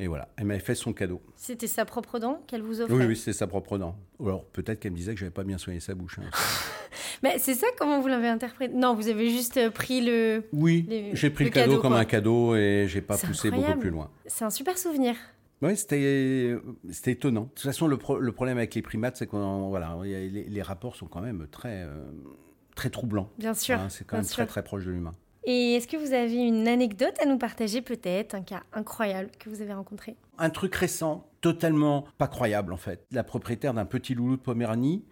Et 0.00 0.06
voilà, 0.06 0.28
elle 0.38 0.46
m'avait 0.46 0.60
fait 0.60 0.74
son 0.74 0.94
cadeau. 0.94 1.20
C'était 1.36 1.66
sa 1.66 1.84
propre 1.84 2.18
dent 2.18 2.42
qu'elle 2.46 2.62
vous 2.62 2.80
offrait 2.80 2.94
Oui, 2.94 3.04
oui, 3.04 3.16
c'était 3.16 3.34
sa 3.34 3.46
propre 3.46 3.76
dent. 3.76 3.98
alors 4.18 4.46
peut-être 4.46 4.80
qu'elle 4.80 4.92
me 4.92 4.96
disait 4.96 5.12
que 5.12 5.20
je 5.20 5.24
n'avais 5.26 5.34
pas 5.34 5.44
bien 5.44 5.58
soigné 5.58 5.78
sa 5.78 5.94
bouche. 5.94 6.18
Hein. 6.18 6.30
Mais 7.22 7.38
c'est 7.38 7.52
ça 7.52 7.66
comment 7.78 8.00
vous 8.00 8.08
l'avez 8.08 8.28
interprété? 8.28 8.74
Non, 8.74 8.94
vous 8.94 9.08
avez 9.08 9.28
juste 9.28 9.58
euh, 9.58 9.68
pris 9.68 10.00
le. 10.00 10.44
Oui, 10.54 10.88
j'ai 11.12 11.28
pris 11.28 11.44
le, 11.44 11.50
cadeau, 11.50 11.80
comme 11.80 11.92
un 11.92 12.06
cadeau 12.06 12.56
et 12.56 12.86
j'ai 12.88 13.02
pas 13.02 13.18
poussé 13.18 13.50
beaucoup 13.50 13.78
plus 13.78 13.90
loin. 13.90 14.10
C'est 14.24 14.46
un 14.46 14.50
super 14.50 14.78
souvenir. 14.78 15.16
Oui, 15.60 15.76
c'était 15.76 16.56
étonnant. 17.06 17.42
De 17.42 17.48
toute 17.48 17.60
façon, 17.60 17.86
le, 17.86 17.98
le 18.20 18.32
problème 18.32 18.56
avec 18.56 18.74
les 18.74 18.80
primates, 18.80 19.18
c'est 19.18 19.26
que 19.26 19.36
voilà, 19.68 19.98
les, 20.02 20.30
les, 20.30 20.62
rapports 20.62 20.96
sont 20.96 21.08
quand 21.08 21.20
même 21.20 21.46
très, 21.50 21.82
euh, 21.82 22.10
très 22.74 22.88
troublants. 22.88 23.30
Bien 23.38 23.52
sûr. 23.52 23.78
Hein, 23.78 23.88
c'est 23.90 24.06
quand 24.06 24.16
même 24.16 24.24
très, 24.24 24.46
très 24.46 24.64
proche 24.64 24.86
de 24.86 24.90
l'humain. 24.92 25.12
Et 25.44 25.74
est-ce 25.74 25.88
que 25.88 25.96
vous 25.96 26.12
avez 26.12 26.36
une 26.36 26.68
anecdote 26.68 27.14
à 27.22 27.26
nous 27.26 27.38
partager 27.38 27.80
peut-être, 27.80 28.34
un 28.34 28.42
cas 28.42 28.62
incroyable 28.72 29.30
que 29.38 29.48
vous 29.48 29.62
avez 29.62 29.72
rencontré? 29.72 30.16
Un 30.38 30.50
truc 30.50 30.74
récent, 30.74 31.26
totalement 31.40 32.04
pas 32.18 32.28
croyable 32.28 32.72
en 32.72 32.76
fait. 32.76 33.06
La 33.10 33.24
propriétaire 33.24 33.72
d'un 33.72 33.86
petit 33.86 34.14
loulou 34.14 34.36
de 34.36 34.42
Poméranie 34.42 35.04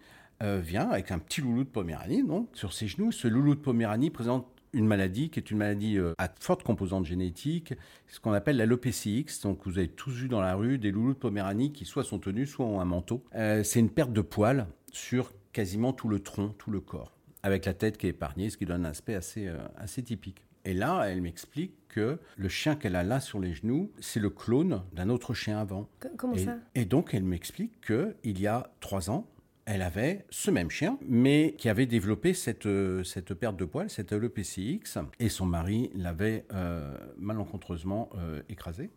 euh, 0.43 0.59
vient 0.59 0.89
avec 0.89 1.11
un 1.11 1.19
petit 1.19 1.41
loulou 1.41 1.63
de 1.63 1.69
Poméranie, 1.69 2.23
donc 2.23 2.49
sur 2.53 2.73
ses 2.73 2.87
genoux. 2.87 3.11
Ce 3.11 3.27
loulou 3.27 3.55
de 3.55 3.59
Poméranie 3.59 4.11
présente 4.11 4.47
une 4.71 4.85
maladie 4.85 5.31
qui 5.31 5.39
est 5.39 5.49
une 5.49 5.57
maladie 5.57 5.97
euh, 5.97 6.13
à 6.19 6.29
forte 6.39 6.61
composante 6.61 7.05
génétique, 7.05 7.73
ce 8.07 8.19
qu'on 8.19 8.33
appelle 8.33 8.57
l'alopécie 8.57 9.25
Donc 9.43 9.65
vous 9.65 9.79
avez 9.79 9.87
tous 9.87 10.11
vu 10.11 10.27
dans 10.27 10.41
la 10.41 10.53
rue 10.53 10.77
des 10.77 10.91
loulous 10.91 11.13
de 11.13 11.19
Poméranie 11.19 11.73
qui 11.73 11.85
soit 11.85 12.03
sont 12.03 12.19
tenus, 12.19 12.51
soit 12.51 12.65
ont 12.65 12.79
un 12.79 12.85
manteau. 12.85 13.23
Euh, 13.35 13.63
c'est 13.63 13.79
une 13.79 13.89
perte 13.89 14.13
de 14.13 14.21
poils 14.21 14.67
sur 14.91 15.33
quasiment 15.53 15.91
tout 15.91 16.07
le 16.07 16.19
tronc, 16.19 16.53
tout 16.59 16.69
le 16.69 16.79
corps 16.79 17.18
avec 17.43 17.65
la 17.65 17.73
tête 17.73 17.97
qui 17.97 18.07
est 18.07 18.11
épargnée, 18.11 18.49
ce 18.49 18.57
qui 18.57 18.65
donne 18.65 18.85
un 18.85 18.89
aspect 18.89 19.15
assez, 19.15 19.47
euh, 19.47 19.57
assez 19.77 20.03
typique. 20.03 20.43
Et 20.65 20.73
là, 20.73 21.05
elle 21.05 21.21
m'explique 21.21 21.73
que 21.87 22.19
le 22.37 22.49
chien 22.49 22.75
qu'elle 22.75 22.95
a 22.95 23.03
là 23.03 23.19
sur 23.19 23.39
les 23.39 23.53
genoux, 23.53 23.91
c'est 23.99 24.19
le 24.19 24.29
clone 24.29 24.83
d'un 24.93 25.09
autre 25.09 25.33
chien 25.33 25.57
avant. 25.57 25.89
comment 26.17 26.35
et, 26.35 26.45
ça? 26.45 26.57
Et 26.75 26.85
donc, 26.85 27.13
elle 27.13 27.23
m'explique 27.23 27.81
qu'il 27.85 28.39
y 28.39 28.47
a 28.47 28.69
trois 28.79 29.09
ans, 29.09 29.27
elle 29.71 29.83
avait 29.83 30.25
ce 30.31 30.49
même 30.49 30.71
chien, 30.71 30.97
mais 31.07 31.53
qui 31.55 31.69
avait 31.69 31.85
développé 31.85 32.33
cette, 32.33 32.65
euh, 32.65 33.03
cette 33.03 33.35
perte 33.35 33.55
de 33.55 33.65
poils, 33.65 33.87
cette 33.91 34.11
LEPCX, 34.11 34.97
et 35.19 35.29
son 35.29 35.45
mari 35.45 35.91
l'avait 35.93 36.45
euh, 36.53 36.97
malencontreusement 37.17 38.09
euh, 38.17 38.41
écrasé. 38.49 38.89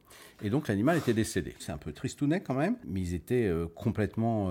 Et 0.42 0.48
donc 0.48 0.68
l'animal 0.68 0.96
était 0.96 1.12
décédé. 1.12 1.54
C'est 1.58 1.72
un 1.72 1.78
peu 1.78 1.92
tristounet 1.92 2.40
quand 2.40 2.54
même, 2.54 2.76
mais 2.86 3.02
ils 3.02 3.12
étaient 3.12 3.52
complètement 3.74 4.50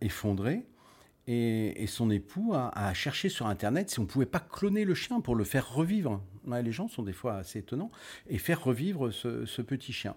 effondrés. 0.00 0.66
Et, 1.30 1.86
son 1.86 2.10
époux 2.10 2.54
a, 2.54 2.94
cherché 2.94 3.28
sur 3.28 3.46
Internet 3.46 3.90
si 3.90 4.00
on 4.00 4.06
pouvait 4.06 4.26
pas 4.26 4.40
cloner 4.40 4.86
le 4.86 4.94
chien 4.94 5.20
pour 5.20 5.36
le 5.36 5.44
faire 5.44 5.70
revivre. 5.70 6.22
les 6.46 6.72
gens 6.72 6.88
sont 6.88 7.02
des 7.02 7.12
fois 7.12 7.34
assez 7.36 7.58
étonnants. 7.58 7.90
Et 8.28 8.38
faire 8.38 8.64
revivre 8.64 9.12
ce, 9.12 9.44
ce 9.44 9.60
petit 9.60 9.92
chien. 9.92 10.16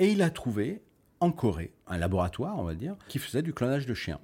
Et 0.00 0.10
il 0.10 0.22
a 0.22 0.30
trouvé 0.30 0.82
en 1.20 1.30
Corée, 1.30 1.72
un 1.86 1.98
laboratoire, 1.98 2.58
on 2.58 2.64
va 2.64 2.74
dire, 2.74 2.96
qui 3.06 3.18
faisait 3.18 3.42
du 3.42 3.52
clonage 3.52 3.86
de 3.86 3.94
chiens. 3.94 4.20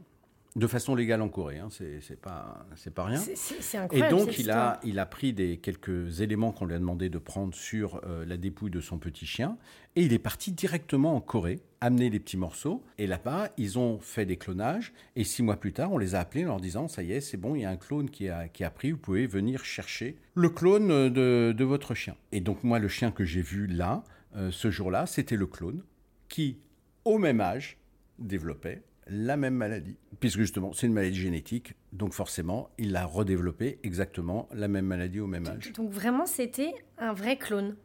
De 0.57 0.67
façon 0.67 0.95
légale 0.95 1.21
en 1.21 1.29
Corée, 1.29 1.59
hein, 1.59 1.69
c'est 1.71 2.19
pas, 2.19 2.67
pas 2.95 3.05
rien. 3.05 3.21
C'est 3.21 3.77
incroyable. 3.77 4.15
Et 4.15 4.19
donc, 4.19 4.39
il 4.39 4.51
a, 4.51 4.81
il 4.85 4.99
a 4.99 5.05
pris 5.05 5.35
des, 5.35 5.59
quelques 5.59 6.23
éléments 6.23 6.51
qu'on 6.51 6.65
lui 6.65 6.75
a 6.75 6.79
demandé 6.79 7.11
de 7.11 7.19
prendre 7.19 7.55
sur 7.55 8.01
euh, 8.07 8.25
la 8.25 8.39
dépouille 8.39 8.71
de 8.71 8.81
son 8.81 8.97
petit 8.97 9.27
chien. 9.27 9.59
Et 9.97 10.03
il 10.03 10.15
est 10.15 10.19
parti 10.19 10.53
directement 10.53 11.15
en 11.15 11.21
Corée, 11.21 11.61
amener 11.83 12.09
les 12.09 12.19
petits 12.19 12.39
morceaux. 12.39 12.83
Et 12.97 13.07
là-bas, 13.07 13.51
ils 13.59 13.79
ont 13.79 13.99
fait 13.99 14.25
des 14.25 14.39
clonages. 14.39 14.95
Et 15.15 15.25
six 15.25 15.43
mois 15.43 15.57
plus 15.57 15.75
tard, 15.75 15.93
on 15.93 15.99
les 15.99 16.15
a 16.15 16.21
appelés 16.21 16.47
en 16.47 16.49
leur 16.49 16.61
disant 16.61 16.89
Ça 16.89 17.03
y 17.03 17.13
est, 17.13 17.21
c'est 17.21 17.37
bon, 17.37 17.55
il 17.55 17.61
y 17.61 17.65
a 17.67 17.71
un 17.71 17.77
clone 17.77 18.09
qui 18.09 18.31
a, 18.31 18.49
qui 18.49 18.65
a 18.65 18.71
pris, 18.71 18.93
vous 18.93 18.99
pouvez 18.99 19.27
venir 19.27 19.63
chercher 19.63 20.17
le 20.35 20.49
clone 20.49 21.11
de, 21.11 21.55
de 21.55 21.65
votre 21.65 21.95
chien. 21.95 22.17
Et 22.33 22.41
donc, 22.41 22.65
moi, 22.65 22.79
le 22.79 22.89
chien 22.89 23.11
que 23.11 23.25
j'ai 23.25 23.43
vu 23.43 23.67
là, 23.67 24.05
euh, 24.37 24.51
ce 24.51 24.71
jour-là, 24.71 25.07
c'était 25.07 25.37
le 25.37 25.47
clone 25.47 25.83
qui, 26.29 26.59
au 27.05 27.19
même 27.19 27.43
âge, 27.43 27.79
développait 28.19 28.83
la 29.09 29.37
même 29.37 29.55
maladie, 29.55 29.97
puisque 30.21 30.39
justement 30.39 30.73
c'est 30.73 30.87
une 30.87 30.93
maladie 30.93 31.21
génétique, 31.21 31.75
donc 31.93 32.13
forcément 32.13 32.71
il 32.79 32.97
a 32.97 33.05
redéveloppé 33.05 33.79
exactement 33.83 34.49
la 34.53 34.69
même 34.69 34.87
maladie 34.87 35.21
au 35.21 35.27
même 35.27 35.47
âge. 35.47 35.73
Donc 35.73 35.91
vraiment 35.91 36.27
c'était 36.27 36.75
un 36.99 37.13
vrai 37.13 37.37
clone. 37.37 37.77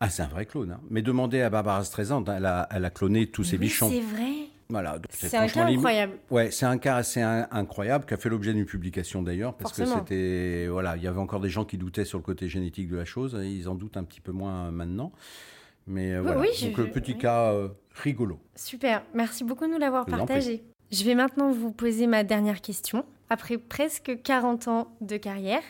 Ah 0.00 0.10
c'est 0.10 0.22
un 0.22 0.28
vrai 0.28 0.46
clone, 0.46 0.72
hein. 0.72 0.80
mais 0.90 1.02
demandez 1.02 1.40
à 1.40 1.50
Barbara 1.50 1.84
Streisand, 1.84 2.24
elle 2.24 2.46
a, 2.46 2.68
elle 2.70 2.84
a 2.84 2.90
cloné 2.90 3.28
tous 3.28 3.44
ses 3.44 3.58
bichons. 3.58 3.88
C'est 3.88 4.00
vrai. 4.00 4.48
Voilà, 4.70 4.98
c'est 5.10 5.36
un 5.36 5.46
cas 5.46 5.66
incroyable. 5.66 6.14
Ouais, 6.30 6.50
c'est 6.50 6.66
un 6.66 6.78
cas 6.78 6.96
assez 6.96 7.20
incroyable 7.20 8.06
qui 8.06 8.14
a 8.14 8.16
fait 8.16 8.30
l'objet 8.30 8.54
d'une 8.54 8.64
publication 8.64 9.22
d'ailleurs 9.22 9.54
parce 9.54 9.72
que 9.72 9.84
c'était 9.84 10.66
voilà, 10.68 10.96
il 10.96 11.02
y 11.02 11.06
avait 11.06 11.20
encore 11.20 11.40
des 11.40 11.50
gens 11.50 11.64
qui 11.64 11.78
doutaient 11.78 12.04
sur 12.04 12.18
le 12.18 12.24
côté 12.24 12.48
génétique 12.48 12.88
de 12.88 12.96
la 12.96 13.04
chose, 13.04 13.38
ils 13.42 13.68
en 13.68 13.74
doutent 13.74 13.96
un 13.96 14.04
petit 14.04 14.20
peu 14.20 14.32
moins 14.32 14.70
maintenant. 14.70 15.12
Mais 15.86 16.14
euh, 16.14 16.22
voilà, 16.22 16.40
donc 16.40 16.78
le 16.78 16.90
petit 16.90 17.18
cas 17.18 17.52
euh, 17.52 17.68
rigolo. 17.94 18.38
Super, 18.54 19.02
merci 19.14 19.44
beaucoup 19.44 19.66
de 19.66 19.70
nous 19.70 19.78
l'avoir 19.78 20.06
partagé. 20.06 20.62
Je 20.92 21.04
vais 21.04 21.14
maintenant 21.14 21.50
vous 21.50 21.72
poser 21.72 22.06
ma 22.06 22.24
dernière 22.24 22.60
question. 22.60 23.04
Après 23.30 23.58
presque 23.58 24.20
40 24.22 24.68
ans 24.68 24.88
de 25.00 25.16
carrière, 25.16 25.62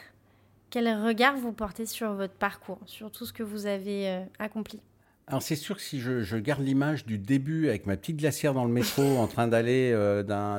quel 0.71 0.89
regard 0.89 1.37
vous 1.37 1.53
portez 1.53 1.87
sur 1.87 2.15
votre 2.15 2.35
parcours, 2.35 2.81
sur 2.87 3.11
tout 3.11 3.27
ce 3.27 3.33
que 3.33 3.43
vous 3.43 3.67
avez 3.67 4.09
euh, 4.09 4.25
accompli? 4.39 4.81
Alors 5.27 5.43
c'est 5.43 5.57
sûr 5.57 5.77
que 5.77 5.83
si 5.83 6.01
je, 6.01 6.37
garde 6.37 6.63
l'image 6.63 7.07
du 7.07 7.17
début 7.17 7.69
avec 7.69 7.87
ma 7.87 7.97
petite 7.97 8.19
glacière 8.19 8.53
dans 8.53 8.65
le 8.65 8.73
métro 8.73 9.03
en 9.19 9.27
train 9.27 9.49
d'aller 9.49 9.93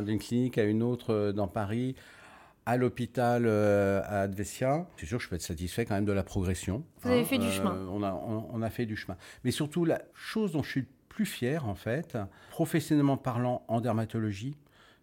d'une 0.06 0.20
clinique 0.20 0.58
à 0.58 0.64
une 0.64 0.82
autre 0.82 1.32
dans 1.36 1.48
Paris, 1.48 1.96
à 2.66 2.78
l'hôpital 2.78 3.46
euh, 3.46 4.02
à 4.06 4.22
Advesia, 4.22 4.88
c'est 4.98 5.06
sûr 5.06 5.20
que 5.20 5.24
je 5.24 5.30
peux 5.30 5.36
être 5.36 5.42
satisfait 5.42 5.86
quand 5.86 5.96
même 5.96 6.06
de 6.06 6.12
la 6.12 6.24
progression. 6.24 6.84
Vous 7.02 7.10
avez 7.10 7.22
hein. 7.22 7.26
fait 7.26 7.38
du 7.38 7.52
chemin. 7.52 7.76
Euh, 7.76 7.88
on 7.92 8.02
a, 8.02 8.14
on, 8.14 8.62
a 8.62 8.70
fait 8.70 8.86
du 8.86 8.96
chemin. 8.96 9.18
Mais 9.44 9.52
surtout, 9.52 9.86
la 9.86 10.02
chose 10.16 10.54
dont 10.54 10.64
je 10.64 10.72
suis 10.72 10.86
plus 11.16 11.26
fier, 11.26 11.66
en 11.66 11.76
fait, 11.76 12.18
professionnellement 12.50 13.16
parlant 13.16 13.64
en 13.70 13.80
dermatologie, 13.80 14.58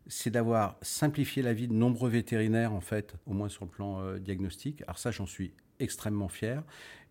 c'est 0.08 0.28
d'avoir 0.28 0.76
simplifié 0.82 1.42
la 1.42 1.54
vie 1.54 1.68
de 1.68 1.72
nombreux 1.72 2.10
vétérinaires, 2.10 2.74
en 2.74 2.82
fait, 2.82 3.14
au 3.26 3.32
moins 3.32 3.48
sur 3.48 3.64
le 3.64 3.70
plan 3.70 4.02
euh, 4.02 4.18
diagnostic. 4.18 4.82
Alors 4.82 4.98
ça, 4.98 5.10
j'en 5.10 5.24
suis 5.24 5.54
extrêmement 5.80 6.28
fier. 6.28 6.62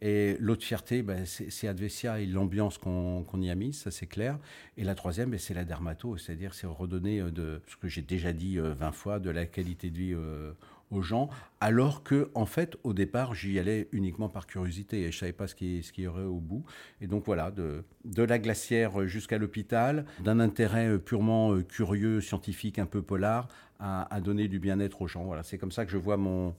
Et 0.02 0.36
l'autre 0.40 0.64
fierté, 0.64 1.04
ben, 1.04 1.26
c'est 1.26 1.68
Advesia 1.68 2.20
et 2.20 2.26
l'ambiance 2.26 2.78
qu'on 2.80 3.42
y 3.42 3.50
a 3.52 3.56
mise, 3.56 3.80
ça 3.80 3.92
c'est 3.92 4.08
clair. 4.08 4.40
Et 4.78 4.84
la 4.84 4.96
troisième, 4.96 5.30
ben, 5.30 5.40
c'est 5.40 5.54
la 5.54 5.64
dermato, 5.64 6.18
c'est-à-dire 6.18 6.54
c'est 6.54 6.68
redonner 6.68 7.20
euh, 7.22 7.32
de 7.32 7.62
ce 7.68 7.76
que 7.76 7.88
j'ai 7.88 8.02
déjà 8.02 8.34
dit 8.34 8.58
20 8.58 8.88
euh, 8.88 8.92
fois, 8.92 9.20
de 9.20 9.30
la 9.30 9.46
qualité 9.46 9.90
de 9.90 9.98
vie 9.98 10.14
euh, 10.14 10.54
aux 10.92 11.02
gens, 11.02 11.30
alors 11.60 12.04
que 12.04 12.30
en 12.36 12.46
fait 12.46 12.78
au 12.84 12.94
départ 12.94 13.34
j'y 13.34 13.58
allais 13.58 13.88
uniquement 13.92 14.30
par 14.30 14.46
curiosité 14.46 15.02
et 15.02 15.12
je 15.12 15.18
savais 15.18 15.34
pas 15.34 15.48
ce 15.48 15.56
qu'il 15.56 15.84
ce 15.84 15.92
qui 15.92 16.04
y 16.04 16.08
aurait 16.08 16.24
au 16.24 16.40
bout. 16.40 16.64
Et 17.00 17.08
donc 17.08 17.26
voilà, 17.26 17.50
de, 17.52 17.84
de 18.06 18.24
la 18.24 18.38
glacière 18.38 19.08
jusqu'à 19.08 19.38
l'hôpital, 19.38 20.06
d'un 20.20 20.40
intérêt 20.40 21.00
purement 21.00 21.60
curieux, 21.64 22.22
scientifique, 22.22 22.80
un 22.80 22.86
peu 22.86 23.02
polar, 23.02 23.48
à, 23.80 24.22
donner 24.22 24.48
du 24.48 24.60
bien-être 24.60 25.02
aux 25.02 25.08
gens. 25.08 25.24
Voilà, 25.24 25.44
c'est 25.44 25.58
comme 25.58 25.72
ça 25.72 25.86
que 25.86 25.92
je 25.92 25.98
vois 25.98 26.18
mon 26.18 26.56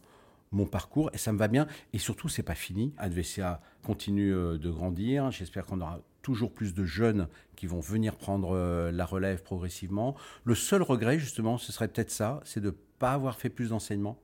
mon 0.52 0.66
parcours 0.66 1.10
et 1.14 1.18
ça 1.18 1.32
me 1.32 1.38
va 1.38 1.48
bien. 1.48 1.66
Et 1.92 1.98
surtout, 1.98 2.28
c'est 2.28 2.42
pas 2.42 2.54
fini. 2.54 2.92
Advesia 2.98 3.60
continue 3.82 4.34
euh, 4.34 4.58
de 4.58 4.70
grandir. 4.70 5.30
J'espère 5.30 5.64
qu'on 5.64 5.80
aura 5.80 6.00
toujours 6.20 6.52
plus 6.52 6.74
de 6.74 6.84
jeunes 6.84 7.26
qui 7.56 7.66
vont 7.66 7.80
venir 7.80 8.16
prendre 8.16 8.54
euh, 8.54 8.92
la 8.92 9.04
relève 9.04 9.42
progressivement. 9.42 10.14
Le 10.44 10.54
seul 10.54 10.82
regret, 10.82 11.18
justement, 11.18 11.58
ce 11.58 11.72
serait 11.72 11.88
peut-être 11.88 12.10
ça, 12.10 12.40
c'est 12.44 12.60
de 12.60 12.74
pas 12.98 13.12
avoir 13.12 13.36
fait 13.36 13.48
plus 13.48 13.70
d'enseignement, 13.70 14.18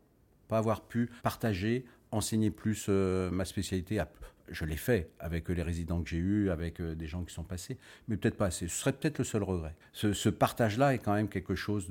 pas 0.49 0.59
avoir 0.59 0.83
pu 0.83 1.11
partager, 1.23 1.85
enseigner 2.11 2.51
plus 2.51 2.87
euh, 2.89 3.31
ma 3.31 3.45
spécialité. 3.45 4.03
Je 4.51 4.65
l'ai 4.65 4.77
fait 4.77 5.11
avec 5.19 5.49
les 5.51 5.63
résidents 5.63 6.03
que 6.03 6.09
j'ai 6.09 6.17
eus, 6.17 6.51
avec 6.51 6.81
des 6.81 7.07
gens 7.07 7.23
qui 7.23 7.35
sont 7.35 7.45
passés, 7.45 7.77
mais 8.09 8.17
peut-être 8.17 8.37
pas 8.37 8.47
assez. 8.47 8.67
Ce 8.67 8.77
serait 8.77 8.95
peut-être 8.95 9.19
le 9.19 9.25
seul 9.25 9.43
regret. 9.43 9.77
Ce, 9.93 10.15
ce 10.15 10.31
partage-là 10.31 10.95
est 10.95 10.99
quand 10.99 11.13
même 11.13 11.29
quelque 11.29 11.55
chose 11.55 11.87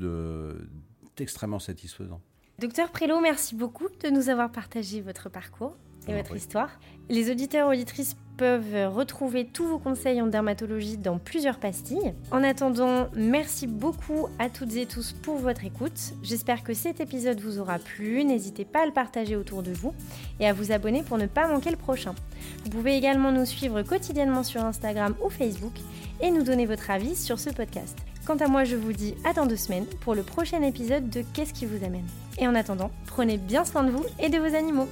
d'extrêmement 1.15 1.59
satisfaisant. 1.59 2.19
Docteur 2.57 2.91
Prélo, 2.91 3.19
merci 3.21 3.53
beaucoup 3.53 3.89
de 4.03 4.09
nous 4.09 4.29
avoir 4.29 4.51
partagé 4.51 5.01
votre 5.01 5.29
parcours 5.29 5.77
et 6.07 6.13
votre 6.13 6.35
histoire. 6.35 6.69
Les 7.09 7.31
auditeurs 7.31 7.71
et 7.71 7.75
auditrices 7.75 8.15
peuvent 8.37 8.93
retrouver 8.93 9.45
tous 9.45 9.65
vos 9.65 9.79
conseils 9.79 10.21
en 10.21 10.27
dermatologie 10.27 10.97
dans 10.97 11.17
plusieurs 11.17 11.57
pastilles. 11.57 12.13
En 12.31 12.43
attendant, 12.43 13.07
merci 13.15 13.65
beaucoup 13.65 14.27
à 14.39 14.49
toutes 14.49 14.75
et 14.75 14.85
tous 14.85 15.13
pour 15.13 15.37
votre 15.37 15.65
écoute. 15.65 16.13
J'espère 16.21 16.63
que 16.63 16.73
cet 16.73 16.99
épisode 16.99 17.39
vous 17.41 17.59
aura 17.59 17.79
plu. 17.79 18.23
N'hésitez 18.23 18.63
pas 18.63 18.83
à 18.83 18.85
le 18.85 18.91
partager 18.91 19.35
autour 19.35 19.63
de 19.63 19.71
vous 19.71 19.93
et 20.39 20.47
à 20.47 20.53
vous 20.53 20.71
abonner 20.71 21.01
pour 21.01 21.17
ne 21.17 21.25
pas 21.25 21.47
manquer 21.47 21.71
le 21.71 21.77
prochain. 21.77 22.13
Vous 22.63 22.69
pouvez 22.69 22.95
également 22.95 23.31
nous 23.31 23.45
suivre 23.45 23.81
quotidiennement 23.81 24.43
sur 24.43 24.63
Instagram 24.63 25.15
ou 25.23 25.29
Facebook 25.29 25.73
et 26.21 26.29
nous 26.29 26.43
donner 26.43 26.65
votre 26.67 26.91
avis 26.91 27.15
sur 27.15 27.39
ce 27.39 27.49
podcast. 27.49 27.97
Quant 28.25 28.37
à 28.37 28.47
moi, 28.47 28.65
je 28.65 28.75
vous 28.75 28.93
dis 28.93 29.15
à 29.23 29.33
dans 29.33 29.45
deux 29.45 29.55
semaines 29.55 29.85
pour 30.01 30.13
le 30.13 30.21
prochain 30.21 30.61
épisode 30.61 31.09
de 31.09 31.23
Qu'est-ce 31.33 31.53
qui 31.53 31.65
vous 31.65 31.83
amène? 31.83 32.05
Et 32.37 32.47
en 32.47 32.55
attendant, 32.55 32.91
prenez 33.07 33.37
bien 33.37 33.65
soin 33.65 33.83
de 33.83 33.91
vous 33.91 34.05
et 34.19 34.29
de 34.29 34.37
vos 34.37 34.53
animaux. 34.53 34.87